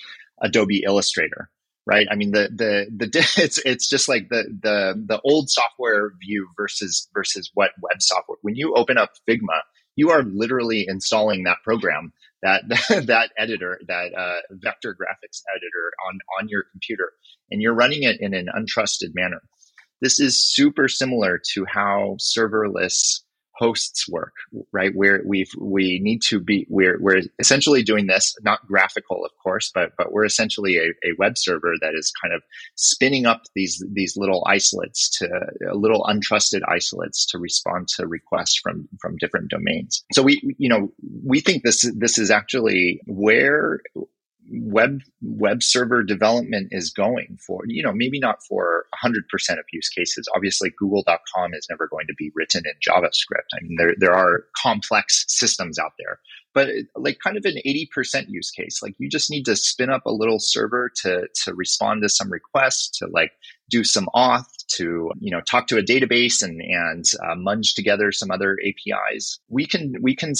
Adobe 0.41 0.83
Illustrator, 0.85 1.49
right? 1.85 2.07
I 2.11 2.15
mean, 2.15 2.31
the 2.31 2.49
the 2.53 2.87
the 2.95 3.33
it's 3.37 3.57
it's 3.59 3.89
just 3.89 4.07
like 4.07 4.29
the 4.29 4.43
the 4.61 5.03
the 5.07 5.21
old 5.23 5.49
software 5.49 6.11
view 6.19 6.47
versus 6.57 7.07
versus 7.13 7.49
what 7.53 7.71
web 7.81 8.01
software. 8.01 8.37
When 8.41 8.55
you 8.55 8.73
open 8.75 8.97
up 8.97 9.11
Figma, 9.27 9.61
you 9.95 10.09
are 10.11 10.23
literally 10.23 10.85
installing 10.87 11.43
that 11.43 11.57
program, 11.63 12.13
that 12.41 12.63
that 13.07 13.31
editor, 13.37 13.79
that 13.87 14.13
uh, 14.17 14.41
vector 14.51 14.93
graphics 14.93 15.41
editor 15.55 15.91
on 16.07 16.19
on 16.39 16.47
your 16.49 16.63
computer, 16.71 17.11
and 17.51 17.61
you're 17.61 17.75
running 17.75 18.03
it 18.03 18.17
in 18.19 18.33
an 18.33 18.47
untrusted 18.55 19.09
manner. 19.13 19.41
This 20.01 20.19
is 20.19 20.41
super 20.41 20.87
similar 20.87 21.41
to 21.53 21.65
how 21.67 22.15
serverless 22.19 23.19
hosts 23.59 24.07
work, 24.09 24.33
right? 24.71 24.91
Where 24.95 25.21
we've 25.25 25.51
we 25.59 25.99
need 26.01 26.21
to 26.23 26.39
be 26.39 26.65
we're 26.69 26.97
we're 27.01 27.21
essentially 27.39 27.83
doing 27.83 28.07
this, 28.07 28.35
not 28.41 28.65
graphical, 28.65 29.25
of 29.25 29.31
course, 29.43 29.69
but 29.73 29.91
but 29.97 30.13
we're 30.13 30.25
essentially 30.25 30.77
a, 30.77 30.87
a 31.07 31.13
web 31.17 31.37
server 31.37 31.73
that 31.81 31.93
is 31.93 32.11
kind 32.21 32.33
of 32.33 32.41
spinning 32.75 33.25
up 33.25 33.41
these 33.55 33.83
these 33.91 34.15
little 34.15 34.43
isolates 34.47 35.09
to 35.19 35.27
uh, 35.27 35.75
little 35.75 36.03
untrusted 36.03 36.61
isolates 36.67 37.25
to 37.27 37.37
respond 37.37 37.89
to 37.89 38.07
requests 38.07 38.57
from 38.57 38.87
from 39.01 39.17
different 39.17 39.49
domains. 39.49 40.03
So 40.13 40.23
we 40.23 40.41
you 40.57 40.69
know 40.69 40.91
we 41.25 41.41
think 41.41 41.63
this 41.63 41.89
this 41.97 42.17
is 42.17 42.31
actually 42.31 43.01
where 43.07 43.81
web 44.51 45.01
web 45.21 45.61
server 45.61 46.03
development 46.03 46.69
is 46.71 46.91
going 46.91 47.37
for 47.45 47.61
you 47.67 47.83
know 47.83 47.93
maybe 47.93 48.19
not 48.19 48.43
for 48.47 48.85
100% 49.03 49.13
of 49.51 49.65
use 49.71 49.89
cases. 49.89 50.27
Obviously 50.35 50.71
google.com 50.77 51.53
is 51.53 51.67
never 51.69 51.87
going 51.87 52.07
to 52.07 52.13
be 52.17 52.31
written 52.35 52.63
in 52.65 52.73
javascript. 52.85 53.49
I 53.53 53.61
mean 53.61 53.75
there 53.77 53.95
there 53.97 54.13
are 54.13 54.45
complex 54.55 55.25
systems 55.27 55.77
out 55.79 55.93
there 55.99 56.19
but 56.53 56.69
like 56.95 57.19
kind 57.23 57.37
of 57.37 57.45
an 57.45 57.57
80% 57.65 58.25
use 58.27 58.51
case. 58.51 58.81
Like 58.81 58.95
you 58.97 59.07
just 59.07 59.29
need 59.29 59.45
to 59.45 59.55
spin 59.55 59.89
up 59.89 60.05
a 60.05 60.11
little 60.11 60.39
server 60.39 60.91
to 61.03 61.27
to 61.43 61.53
respond 61.53 62.01
to 62.01 62.09
some 62.09 62.31
requests 62.31 62.97
to 62.99 63.07
like 63.07 63.31
do 63.69 63.83
some 63.83 64.07
auth 64.15 64.49
to 64.67 65.11
you 65.19 65.31
know 65.31 65.41
talk 65.41 65.67
to 65.67 65.77
a 65.77 65.83
database 65.83 66.41
and 66.41 66.61
and 66.61 67.05
uh, 67.23 67.35
munge 67.35 67.75
together 67.75 68.11
some 68.11 68.31
other 68.31 68.57
apis 68.65 69.39
we 69.47 69.65
can 69.65 69.93
we 70.01 70.15
can 70.15 70.33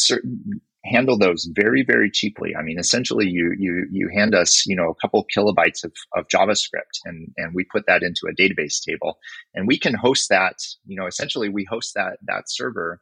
handle 0.86 1.18
those 1.18 1.50
very 1.54 1.84
very 1.84 2.10
cheaply. 2.10 2.56
I 2.56 2.62
mean 2.64 2.80
essentially 2.80 3.28
you 3.28 3.54
you 3.58 3.86
you 3.92 4.10
hand 4.14 4.34
us 4.34 4.66
you 4.66 4.76
know 4.76 4.90
a 4.90 4.96
couple 4.96 5.26
kilobytes 5.36 5.84
of, 5.84 5.92
of 6.16 6.28
javascript 6.28 7.00
and 7.06 7.32
and 7.38 7.54
we 7.54 7.66
put 7.66 7.86
that 7.88 8.04
into 8.04 8.28
a 8.30 8.36
database 8.36 8.82
table 8.82 9.20
and 9.54 9.68
we 9.68 9.78
can 9.78 9.94
host 9.94 10.30
that 10.30 10.56
you 10.86 10.96
know 11.00 11.08
essentially 11.08 11.50
we 11.50 11.66
host 11.70 11.94
that 11.96 12.18
that 12.26 12.44
server 12.48 13.02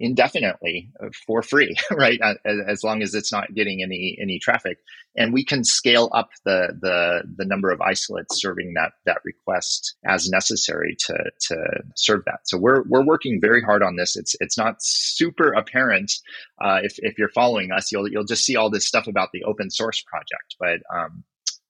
indefinitely 0.00 0.90
uh, 1.00 1.10
for 1.26 1.42
free, 1.42 1.76
right? 1.92 2.18
As 2.44 2.82
long 2.82 3.02
as 3.02 3.14
it's 3.14 3.30
not 3.30 3.54
getting 3.54 3.82
any 3.82 4.18
any 4.20 4.38
traffic, 4.38 4.78
and 5.16 5.32
we 5.32 5.44
can 5.44 5.62
scale 5.62 6.10
up 6.12 6.30
the 6.44 6.76
the 6.80 7.22
the 7.36 7.44
number 7.44 7.70
of 7.70 7.80
isolates 7.80 8.40
serving 8.40 8.74
that 8.74 8.92
that 9.06 9.18
request 9.24 9.94
as 10.04 10.28
necessary 10.28 10.96
to 11.06 11.14
to 11.48 11.56
serve 11.94 12.24
that. 12.24 12.40
So 12.44 12.58
we're 12.58 12.82
we're 12.88 13.04
working 13.04 13.40
very 13.40 13.62
hard 13.62 13.82
on 13.82 13.96
this. 13.96 14.16
It's 14.16 14.34
it's 14.40 14.58
not 14.58 14.76
super 14.80 15.52
apparent 15.52 16.12
uh, 16.60 16.80
if 16.82 16.94
if 16.98 17.18
you're 17.18 17.28
following 17.28 17.70
us, 17.70 17.92
you'll 17.92 18.08
you'll 18.08 18.24
just 18.24 18.44
see 18.44 18.56
all 18.56 18.70
this 18.70 18.86
stuff 18.86 19.06
about 19.06 19.28
the 19.32 19.44
open 19.44 19.70
source 19.70 20.02
project, 20.02 20.56
but 20.58 20.80
um, 20.94 21.24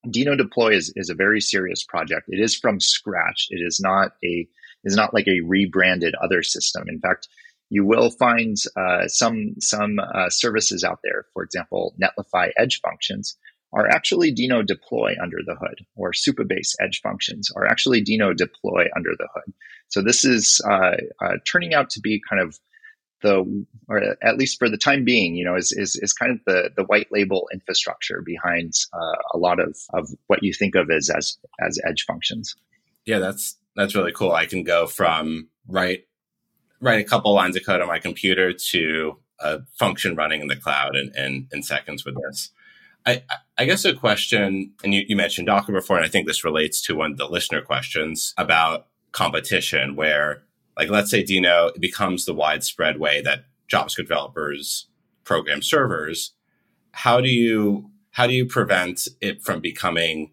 Deno 0.06 0.36
Deploy 0.36 0.74
is, 0.74 0.92
is 0.96 1.10
a 1.10 1.14
very 1.14 1.40
serious 1.40 1.84
project. 1.84 2.26
It 2.28 2.40
is 2.40 2.56
from 2.56 2.80
scratch. 2.80 3.48
It 3.50 3.60
is 3.62 3.80
not 3.80 4.12
a 4.24 4.48
is 4.84 4.96
not 4.96 5.12
like 5.12 5.28
a 5.28 5.40
rebranded 5.40 6.14
other 6.14 6.42
system. 6.42 6.88
In 6.88 7.00
fact, 7.00 7.28
you 7.70 7.84
will 7.86 8.10
find 8.10 8.56
uh, 8.76 9.06
some 9.06 9.54
some 9.60 9.98
uh, 9.98 10.28
services 10.28 10.84
out 10.84 10.98
there. 11.02 11.26
For 11.32 11.42
example, 11.42 11.94
Netlify 12.02 12.50
Edge 12.58 12.80
functions 12.80 13.36
are 13.72 13.88
actually 13.88 14.34
Deno 14.34 14.66
deploy 14.66 15.14
under 15.22 15.38
the 15.46 15.54
hood, 15.54 15.86
or 15.94 16.12
Supabase 16.12 16.74
Edge 16.80 17.00
functions 17.00 17.50
are 17.54 17.64
actually 17.64 18.04
Deno 18.04 18.36
deploy 18.36 18.86
under 18.96 19.10
the 19.16 19.28
hood. 19.32 19.54
So 19.88 20.02
this 20.02 20.24
is 20.24 20.60
uh, 20.68 20.96
uh, 21.22 21.36
turning 21.46 21.72
out 21.72 21.90
to 21.90 22.00
be 22.00 22.20
kind 22.28 22.42
of 22.42 22.58
the, 23.22 23.64
or 23.86 24.16
at 24.22 24.38
least 24.38 24.58
for 24.58 24.68
the 24.68 24.78
time 24.78 25.04
being, 25.04 25.36
you 25.36 25.44
know, 25.44 25.54
is 25.56 25.72
is, 25.72 25.94
is 25.96 26.12
kind 26.12 26.32
of 26.32 26.40
the 26.46 26.70
the 26.76 26.84
white 26.84 27.08
label 27.12 27.48
infrastructure 27.52 28.22
behind 28.24 28.72
uh, 28.92 29.16
a 29.32 29.38
lot 29.38 29.60
of 29.60 29.76
of 29.92 30.08
what 30.26 30.42
you 30.42 30.52
think 30.52 30.74
of 30.74 30.90
as 30.90 31.08
as 31.08 31.38
as 31.60 31.78
Edge 31.86 32.04
functions. 32.04 32.56
Yeah, 33.06 33.20
that's 33.20 33.56
that's 33.76 33.94
really 33.94 34.12
cool. 34.12 34.32
I 34.32 34.46
can 34.46 34.64
go 34.64 34.88
from 34.88 35.48
right 35.68 36.04
write 36.80 37.00
a 37.00 37.08
couple 37.08 37.32
lines 37.34 37.56
of 37.56 37.64
code 37.64 37.80
on 37.80 37.88
my 37.88 37.98
computer 37.98 38.52
to 38.52 39.18
a 39.38 39.60
function 39.78 40.14
running 40.14 40.40
in 40.40 40.48
the 40.48 40.56
cloud 40.56 40.96
in, 40.96 41.12
in, 41.16 41.48
in 41.52 41.62
seconds 41.62 42.04
with 42.04 42.14
this. 42.26 42.50
I, 43.06 43.22
I 43.56 43.64
guess 43.64 43.84
a 43.84 43.94
question, 43.94 44.72
and 44.84 44.92
you, 44.92 45.04
you 45.08 45.16
mentioned 45.16 45.46
Docker 45.46 45.72
before, 45.72 45.96
and 45.96 46.04
I 46.04 46.08
think 46.08 46.26
this 46.26 46.44
relates 46.44 46.82
to 46.82 46.94
one 46.94 47.12
of 47.12 47.18
the 47.18 47.26
listener 47.26 47.62
questions 47.62 48.34
about 48.36 48.88
competition, 49.12 49.96
where, 49.96 50.42
like, 50.76 50.90
let's 50.90 51.10
say 51.10 51.24
Deno 51.24 51.72
becomes 51.80 52.26
the 52.26 52.34
widespread 52.34 53.00
way 53.00 53.22
that 53.22 53.44
JavaScript 53.72 54.08
developers 54.08 54.88
program 55.24 55.62
servers. 55.62 56.34
How 56.92 57.20
do 57.20 57.28
you 57.28 57.90
how 58.12 58.26
do 58.26 58.34
you 58.34 58.44
prevent 58.44 59.06
it 59.20 59.40
from 59.40 59.60
becoming 59.60 60.32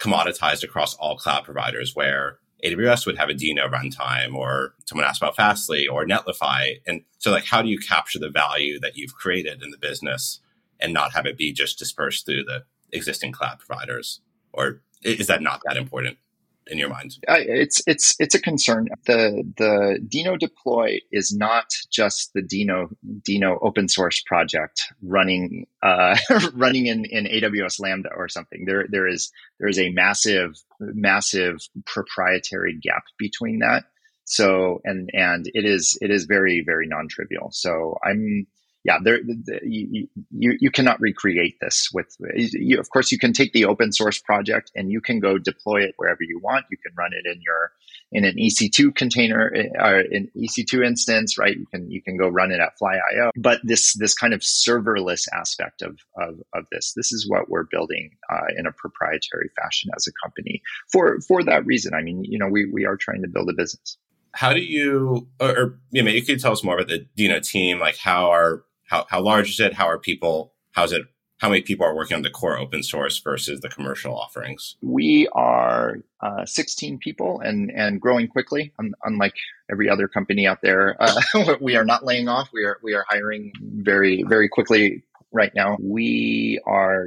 commoditized 0.00 0.64
across 0.64 0.94
all 0.94 1.16
cloud 1.16 1.44
providers, 1.44 1.94
where 1.94 2.38
AWS 2.64 3.06
would 3.06 3.18
have 3.18 3.28
a 3.28 3.34
Deno 3.34 3.70
runtime, 3.70 4.34
or 4.34 4.74
someone 4.86 5.06
asked 5.06 5.22
about 5.22 5.36
Fastly 5.36 5.86
or 5.86 6.04
Netlify. 6.04 6.80
And 6.86 7.02
so, 7.18 7.30
like, 7.30 7.44
how 7.44 7.62
do 7.62 7.68
you 7.68 7.78
capture 7.78 8.18
the 8.18 8.30
value 8.30 8.78
that 8.80 8.96
you've 8.96 9.14
created 9.14 9.62
in 9.62 9.70
the 9.70 9.78
business 9.78 10.40
and 10.78 10.92
not 10.92 11.12
have 11.12 11.26
it 11.26 11.36
be 11.36 11.52
just 11.52 11.78
dispersed 11.78 12.26
through 12.26 12.44
the 12.44 12.64
existing 12.92 13.32
cloud 13.32 13.58
providers? 13.58 14.20
Or 14.52 14.80
is 15.02 15.26
that 15.28 15.42
not 15.42 15.60
that 15.64 15.76
important? 15.76 16.18
In 16.66 16.78
your 16.78 16.88
mind? 16.88 17.16
it's 17.26 17.82
it's 17.86 18.14
it's 18.20 18.34
a 18.34 18.40
concern. 18.40 18.88
The 19.06 19.42
the 19.56 19.98
Deno 20.06 20.38
deploy 20.38 20.98
is 21.10 21.34
not 21.34 21.66
just 21.90 22.32
the 22.32 22.42
Deno 22.42 22.88
Deno 23.28 23.58
open 23.62 23.88
source 23.88 24.22
project 24.22 24.82
running 25.02 25.66
uh, 25.82 26.16
running 26.54 26.86
in, 26.86 27.04
in 27.06 27.24
AWS 27.24 27.80
Lambda 27.80 28.10
or 28.14 28.28
something. 28.28 28.66
There 28.66 28.86
there 28.88 29.08
is 29.08 29.32
there 29.58 29.68
is 29.68 29.78
a 29.78 29.90
massive 29.90 30.62
massive 30.78 31.58
proprietary 31.86 32.78
gap 32.80 33.04
between 33.18 33.60
that. 33.60 33.84
So 34.24 34.80
and 34.84 35.10
and 35.12 35.46
it 35.54 35.64
is 35.64 35.98
it 36.00 36.10
is 36.10 36.24
very 36.24 36.62
very 36.64 36.86
non 36.86 37.08
trivial. 37.08 37.50
So 37.52 37.98
I'm 38.04 38.46
yeah, 38.82 38.98
there, 39.02 39.18
the, 39.18 39.60
you, 39.62 40.08
you, 40.30 40.56
you 40.58 40.70
cannot 40.70 41.00
recreate 41.00 41.58
this 41.60 41.90
with, 41.92 42.16
you, 42.34 42.80
of 42.80 42.88
course, 42.88 43.12
you 43.12 43.18
can 43.18 43.34
take 43.34 43.52
the 43.52 43.66
open 43.66 43.92
source 43.92 44.18
project 44.18 44.70
and 44.74 44.90
you 44.90 45.02
can 45.02 45.20
go 45.20 45.36
deploy 45.36 45.82
it 45.82 45.94
wherever 45.98 46.22
you 46.22 46.40
want. 46.42 46.64
You 46.70 46.78
can 46.78 46.92
run 46.96 47.12
it 47.12 47.30
in 47.30 47.42
your, 47.42 47.72
in 48.10 48.24
an 48.24 48.36
EC2 48.36 48.94
container 48.94 49.52
eh, 49.54 49.68
or 49.78 50.00
an 50.00 50.30
EC2 50.34 50.86
instance, 50.86 51.36
right? 51.36 51.58
You 51.58 51.66
can, 51.66 51.90
you 51.90 52.00
can 52.00 52.16
go 52.16 52.28
run 52.28 52.52
it 52.52 52.60
at 52.60 52.78
Fly.io. 52.78 53.30
But 53.36 53.60
this, 53.64 53.92
this 53.98 54.14
kind 54.14 54.32
of 54.32 54.40
serverless 54.40 55.26
aspect 55.34 55.82
of, 55.82 55.98
of, 56.16 56.40
of 56.54 56.64
this, 56.72 56.94
this 56.96 57.12
is 57.12 57.28
what 57.28 57.50
we're 57.50 57.66
building 57.70 58.16
uh, 58.32 58.46
in 58.56 58.66
a 58.66 58.72
proprietary 58.72 59.50
fashion 59.60 59.90
as 59.94 60.06
a 60.06 60.12
company 60.24 60.62
for, 60.90 61.20
for 61.20 61.44
that 61.44 61.66
reason. 61.66 61.92
I 61.92 62.00
mean, 62.00 62.24
you 62.24 62.38
know, 62.38 62.48
we, 62.48 62.64
we 62.64 62.86
are 62.86 62.96
trying 62.96 63.20
to 63.22 63.28
build 63.28 63.50
a 63.50 63.54
business 63.54 63.98
how 64.32 64.52
do 64.52 64.60
you 64.60 65.26
or, 65.40 65.48
or 65.48 65.80
you 65.90 66.04
know, 66.04 66.10
you 66.12 66.22
could 66.22 66.38
tell 66.38 66.52
us 66.52 66.62
more 66.62 66.76
about 66.76 66.86
the 66.86 67.04
Deno 67.18 67.44
team 67.44 67.80
like 67.80 67.96
how 67.96 68.30
are 68.30 68.62
how, 68.90 69.06
how 69.08 69.22
large 69.22 69.50
is 69.50 69.60
it? 69.60 69.74
How 69.74 69.86
are 69.86 69.98
people, 69.98 70.52
how's 70.72 70.92
it, 70.92 71.02
how 71.38 71.48
many 71.48 71.62
people 71.62 71.86
are 71.86 71.94
working 71.94 72.16
on 72.16 72.22
the 72.22 72.30
core 72.30 72.58
open 72.58 72.82
source 72.82 73.18
versus 73.20 73.60
the 73.60 73.68
commercial 73.68 74.14
offerings? 74.14 74.76
We 74.82 75.28
are 75.32 75.98
uh, 76.20 76.44
16 76.44 76.98
people 76.98 77.40
and, 77.40 77.70
and 77.70 78.00
growing 78.00 78.26
quickly. 78.26 78.72
Un- 78.78 78.92
unlike 79.04 79.34
every 79.70 79.88
other 79.88 80.08
company 80.08 80.46
out 80.46 80.58
there, 80.62 80.96
uh, 81.00 81.54
we 81.60 81.76
are 81.76 81.84
not 81.84 82.04
laying 82.04 82.28
off. 82.28 82.50
We 82.52 82.64
are, 82.64 82.78
we 82.82 82.94
are 82.94 83.06
hiring 83.08 83.52
very, 83.62 84.24
very 84.24 84.48
quickly 84.48 85.04
right 85.32 85.52
now. 85.54 85.76
We 85.80 86.60
are 86.66 87.06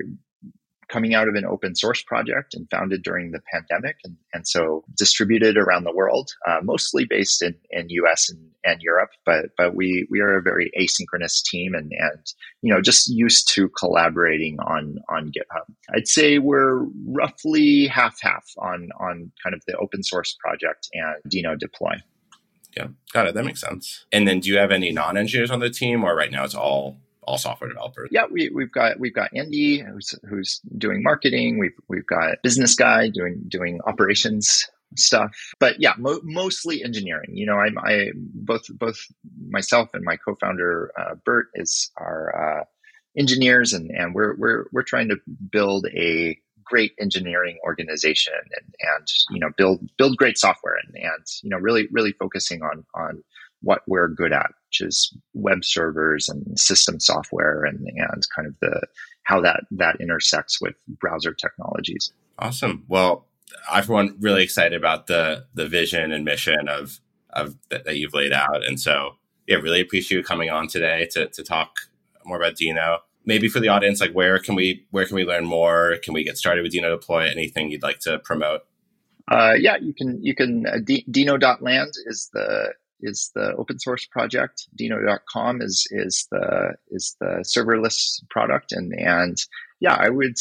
coming 0.89 1.13
out 1.13 1.27
of 1.27 1.35
an 1.35 1.45
open 1.45 1.75
source 1.75 2.01
project 2.03 2.53
and 2.53 2.69
founded 2.69 3.03
during 3.03 3.31
the 3.31 3.41
pandemic 3.51 3.97
and, 4.03 4.17
and 4.33 4.47
so 4.47 4.83
distributed 4.97 5.57
around 5.57 5.83
the 5.83 5.93
world 5.93 6.31
uh, 6.47 6.59
mostly 6.63 7.05
based 7.05 7.41
in, 7.41 7.55
in 7.69 7.87
us 7.89 8.29
and, 8.29 8.49
and 8.63 8.81
europe 8.81 9.09
but 9.25 9.45
but 9.57 9.75
we 9.75 10.07
we 10.09 10.19
are 10.19 10.37
a 10.37 10.41
very 10.41 10.71
asynchronous 10.79 11.43
team 11.43 11.73
and 11.73 11.91
and 11.97 12.33
you 12.61 12.73
know 12.73 12.81
just 12.81 13.09
used 13.09 13.47
to 13.53 13.69
collaborating 13.69 14.57
on 14.59 14.97
on 15.09 15.27
github. 15.27 15.65
I'd 15.93 16.07
say 16.07 16.39
we're 16.39 16.85
roughly 17.07 17.87
half 17.87 18.19
half 18.21 18.45
on 18.57 18.89
on 18.99 19.31
kind 19.43 19.53
of 19.53 19.61
the 19.67 19.75
open 19.77 20.03
source 20.03 20.35
project 20.39 20.89
and 20.93 21.15
deno 21.31 21.57
deploy. 21.57 21.93
Yeah. 22.75 22.87
Got 23.11 23.27
it. 23.27 23.35
That 23.35 23.45
makes 23.45 23.61
sense. 23.61 24.05
And 24.11 24.27
then 24.27 24.39
do 24.39 24.49
you 24.49 24.57
have 24.57 24.71
any 24.71 24.91
non-engineers 24.91 25.51
on 25.51 25.59
the 25.59 25.69
team 25.69 26.03
or 26.03 26.15
right 26.15 26.31
now 26.31 26.43
it's 26.43 26.55
all 26.55 26.97
all 27.25 27.37
software 27.37 27.69
developers? 27.69 28.09
Yeah, 28.11 28.25
we, 28.29 28.49
we've 28.49 28.71
got 28.71 28.99
we've 28.99 29.13
got 29.13 29.31
Andy 29.35 29.79
who's 29.79 30.15
who's 30.29 30.59
doing 30.77 31.03
marketing. 31.03 31.59
We've 31.59 31.75
we've 31.87 32.07
got 32.07 32.41
business 32.43 32.75
guy 32.75 33.09
doing 33.09 33.43
doing 33.47 33.79
operations 33.85 34.67
stuff. 34.97 35.31
But 35.59 35.79
yeah, 35.79 35.93
mo- 35.97 36.21
mostly 36.23 36.83
engineering. 36.83 37.31
You 37.33 37.45
know, 37.45 37.57
I'm 37.57 37.77
I 37.77 38.11
both 38.15 38.63
both 38.77 38.99
myself 39.49 39.89
and 39.93 40.03
my 40.03 40.17
co-founder 40.17 40.91
uh, 40.97 41.15
Bert 41.25 41.47
is 41.55 41.91
our 41.97 42.59
uh, 42.61 42.63
engineers, 43.17 43.73
and 43.73 43.91
and 43.91 44.13
we're 44.13 44.35
we're 44.35 44.65
we're 44.71 44.83
trying 44.83 45.09
to 45.09 45.17
build 45.51 45.87
a 45.95 46.37
great 46.63 46.93
engineering 46.99 47.59
organization 47.65 48.33
and 48.55 48.73
and 48.79 49.07
you 49.29 49.39
know 49.39 49.49
build 49.57 49.79
build 49.97 50.17
great 50.17 50.37
software 50.37 50.75
and 50.75 50.95
and 50.95 51.25
you 51.41 51.49
know 51.49 51.57
really 51.57 51.87
really 51.91 52.13
focusing 52.13 52.61
on 52.61 52.85
on 52.95 53.23
what 53.63 53.81
we're 53.87 54.07
good 54.07 54.31
at, 54.31 54.51
which 54.67 54.81
is 54.81 55.15
web 55.33 55.65
servers 55.65 56.29
and 56.29 56.59
system 56.59 56.99
software 56.99 57.63
and, 57.63 57.79
and 57.95 58.23
kind 58.35 58.47
of 58.47 58.55
the 58.61 58.81
how 59.23 59.41
that 59.41 59.61
that 59.71 59.99
intersects 59.99 60.61
with 60.61 60.75
browser 60.99 61.33
technologies. 61.33 62.11
Awesome. 62.39 62.83
Well, 62.87 63.27
I 63.71 63.81
for 63.81 63.93
one 63.93 64.17
really 64.19 64.43
excited 64.43 64.77
about 64.77 65.07
the 65.07 65.45
the 65.53 65.67
vision 65.67 66.11
and 66.11 66.25
mission 66.25 66.67
of 66.67 66.99
of 67.31 67.55
that, 67.69 67.85
that 67.85 67.97
you've 67.97 68.13
laid 68.13 68.33
out, 68.33 68.65
and 68.65 68.79
so 68.79 69.15
yeah, 69.47 69.57
really 69.57 69.81
appreciate 69.81 70.17
you 70.17 70.23
coming 70.23 70.49
on 70.49 70.67
today 70.67 71.07
to, 71.11 71.27
to 71.27 71.43
talk 71.43 71.75
more 72.25 72.37
about 72.37 72.55
Deno. 72.55 72.99
Maybe 73.25 73.47
for 73.47 73.59
the 73.59 73.69
audience, 73.69 74.01
like 74.01 74.11
where 74.11 74.39
can 74.39 74.55
we 74.55 74.85
where 74.91 75.05
can 75.05 75.15
we 75.15 75.25
learn 75.25 75.45
more? 75.45 75.97
Can 76.03 76.13
we 76.13 76.23
get 76.23 76.37
started 76.37 76.63
with 76.63 76.73
Deno 76.73 76.89
Deploy? 76.89 77.29
Anything 77.29 77.71
you'd 77.71 77.83
like 77.83 77.99
to 77.99 78.19
promote? 78.19 78.61
Uh, 79.31 79.53
yeah, 79.57 79.77
you 79.77 79.93
can 79.93 80.21
you 80.21 80.35
can 80.35 80.65
uh, 80.67 80.79
D- 80.83 81.05
Deno.land 81.09 81.93
is 82.05 82.29
the 82.33 82.73
is 83.01 83.31
the 83.35 83.53
open 83.55 83.79
source 83.79 84.05
project. 84.05 84.67
Deno.com 84.79 85.61
is 85.61 85.87
is 85.91 86.27
the 86.31 86.75
is 86.89 87.15
the 87.19 87.43
serverless 87.45 88.21
product, 88.29 88.71
and 88.71 88.93
and 88.93 89.37
yeah, 89.79 89.95
I 89.99 90.09
would 90.09 90.37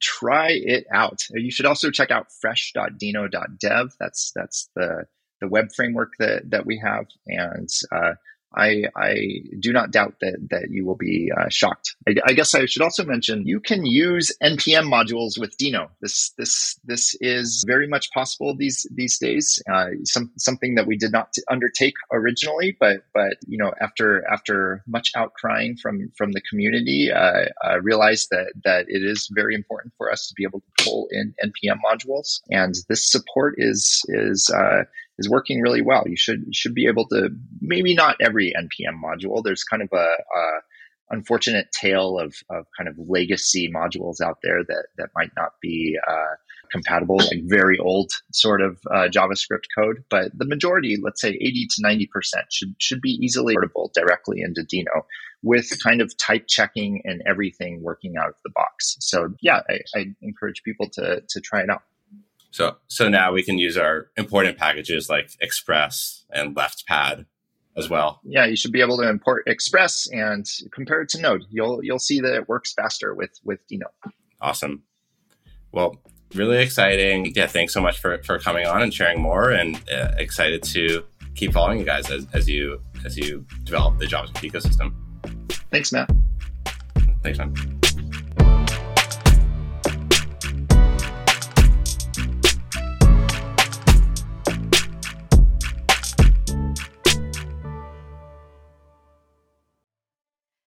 try 0.00 0.50
it 0.50 0.86
out. 0.92 1.24
You 1.30 1.50
should 1.50 1.66
also 1.66 1.90
check 1.90 2.10
out 2.10 2.32
fresh.deno.dev. 2.40 3.92
That's 4.00 4.32
that's 4.34 4.70
the 4.74 5.04
the 5.40 5.48
web 5.48 5.68
framework 5.74 6.12
that 6.18 6.50
that 6.50 6.66
we 6.66 6.78
have, 6.78 7.06
and 7.26 7.68
uh, 7.92 8.14
I, 8.56 8.84
I 8.96 9.42
do 9.58 9.72
not 9.72 9.90
doubt 9.90 10.14
that 10.20 10.38
that 10.50 10.70
you 10.70 10.86
will 10.86 10.96
be 10.96 11.30
uh, 11.36 11.48
shocked. 11.50 11.96
I, 12.08 12.14
I, 12.26 12.32
guess 12.32 12.54
I 12.54 12.64
should 12.64 12.82
also 12.82 13.04
mention 13.04 13.46
you 13.46 13.60
can 13.60 13.84
use 13.84 14.32
npm 14.42 14.88
modules 14.88 15.38
with 15.38 15.56
Deno. 15.58 15.90
This 16.00 16.30
this 16.38 16.80
this 16.84 17.14
is 17.20 17.64
very 17.66 17.86
much 17.86 18.10
possible 18.12 18.56
these 18.56 18.86
these 18.94 19.18
days. 19.18 19.62
Uh, 19.70 19.88
some 20.04 20.32
something 20.38 20.76
that 20.76 20.86
we 20.86 20.96
did 20.96 21.12
not 21.12 21.34
undertake 21.50 21.94
originally, 22.10 22.76
but 22.80 23.04
but 23.12 23.36
you 23.46 23.58
know 23.58 23.72
after 23.80 24.26
after 24.30 24.82
much 24.86 25.12
outcrying 25.14 25.78
from 25.78 26.10
from 26.16 26.32
the 26.32 26.40
community, 26.40 27.10
uh, 27.12 27.46
I 27.62 27.74
realized 27.74 28.28
that 28.30 28.52
that 28.64 28.86
it 28.88 29.02
is 29.02 29.28
very 29.32 29.54
important 29.54 29.92
for 29.98 30.10
us 30.10 30.26
to 30.28 30.34
be 30.34 30.44
able 30.44 30.60
to 30.60 30.84
pull 30.84 31.08
in 31.10 31.34
npm 31.44 31.78
modules, 31.84 32.40
and 32.50 32.74
this 32.88 33.10
support 33.10 33.54
is 33.58 34.02
is 34.08 34.50
uh, 34.54 34.84
is 35.18 35.28
working 35.28 35.60
really 35.60 35.82
well. 35.82 36.04
You 36.06 36.16
should 36.16 36.54
should 36.54 36.74
be 36.74 36.86
able 36.86 37.06
to 37.08 37.30
maybe 37.60 37.94
not 37.94 38.16
every 38.20 38.52
npm 38.56 39.00
module. 39.02 39.42
There's 39.42 39.64
kind 39.64 39.82
of 39.82 39.88
a, 39.92 39.96
a 39.96 40.60
unfortunate 41.10 41.68
tale 41.72 42.18
of, 42.18 42.34
of 42.50 42.66
kind 42.76 42.88
of 42.88 42.96
legacy 42.98 43.70
modules 43.74 44.20
out 44.20 44.38
there 44.42 44.62
that 44.64 44.86
that 44.96 45.08
might 45.16 45.30
not 45.36 45.52
be 45.60 45.98
uh, 46.06 46.34
compatible, 46.70 47.16
like 47.16 47.40
very 47.44 47.78
old 47.78 48.12
sort 48.32 48.60
of 48.60 48.78
uh, 48.90 49.08
JavaScript 49.08 49.64
code. 49.76 50.04
But 50.10 50.36
the 50.36 50.44
majority, 50.44 50.96
let's 51.02 51.20
say 51.20 51.30
80 51.30 51.66
to 51.76 51.82
90 51.82 52.06
percent, 52.12 52.44
should 52.50 52.74
should 52.78 53.00
be 53.00 53.10
easily 53.10 53.54
portable 53.54 53.90
directly 53.94 54.40
into 54.40 54.62
Deno 54.62 55.04
with 55.42 55.70
kind 55.82 56.00
of 56.00 56.16
type 56.18 56.46
checking 56.48 57.02
and 57.04 57.22
everything 57.26 57.82
working 57.82 58.14
out 58.16 58.28
of 58.28 58.34
the 58.44 58.50
box. 58.54 58.96
So 59.00 59.34
yeah, 59.40 59.60
I, 59.68 59.98
I 59.98 60.06
encourage 60.22 60.62
people 60.62 60.88
to 60.94 61.22
to 61.26 61.40
try 61.40 61.62
it 61.62 61.70
out. 61.70 61.82
So 62.50 62.76
so 62.86 63.08
now 63.08 63.32
we 63.32 63.42
can 63.42 63.58
use 63.58 63.76
our 63.76 64.08
important 64.16 64.56
packages 64.56 65.08
like 65.08 65.30
Express 65.40 66.24
and 66.30 66.56
LeftPad 66.56 67.26
as 67.76 67.88
well. 67.88 68.20
Yeah, 68.24 68.46
you 68.46 68.56
should 68.56 68.72
be 68.72 68.80
able 68.80 68.96
to 68.98 69.08
import 69.08 69.44
Express 69.46 70.08
and 70.10 70.46
compare 70.72 71.02
it 71.02 71.08
to 71.10 71.20
Node. 71.20 71.44
You'll 71.50 71.82
you'll 71.82 71.98
see 71.98 72.20
that 72.20 72.34
it 72.34 72.48
works 72.48 72.72
faster 72.72 73.14
with 73.14 73.30
with 73.44 73.60
Deno. 73.70 73.86
Awesome. 74.40 74.82
Well, 75.72 76.00
really 76.34 76.58
exciting. 76.58 77.32
Yeah, 77.34 77.46
thanks 77.46 77.72
so 77.72 77.80
much 77.80 77.98
for 77.98 78.22
for 78.22 78.38
coming 78.38 78.66
on 78.66 78.82
and 78.82 78.92
sharing 78.92 79.20
more. 79.20 79.50
And 79.50 79.76
uh, 79.90 80.12
excited 80.16 80.62
to 80.64 81.04
keep 81.34 81.52
following 81.52 81.78
you 81.78 81.84
guys 81.84 82.10
as, 82.10 82.26
as 82.32 82.48
you 82.48 82.80
as 83.04 83.16
you 83.16 83.46
develop 83.64 83.98
the 83.98 84.06
JavaScript 84.06 84.50
ecosystem. 84.50 84.92
Thanks, 85.70 85.92
Matt. 85.92 86.10
Thanks, 87.22 87.38
man. 87.38 87.54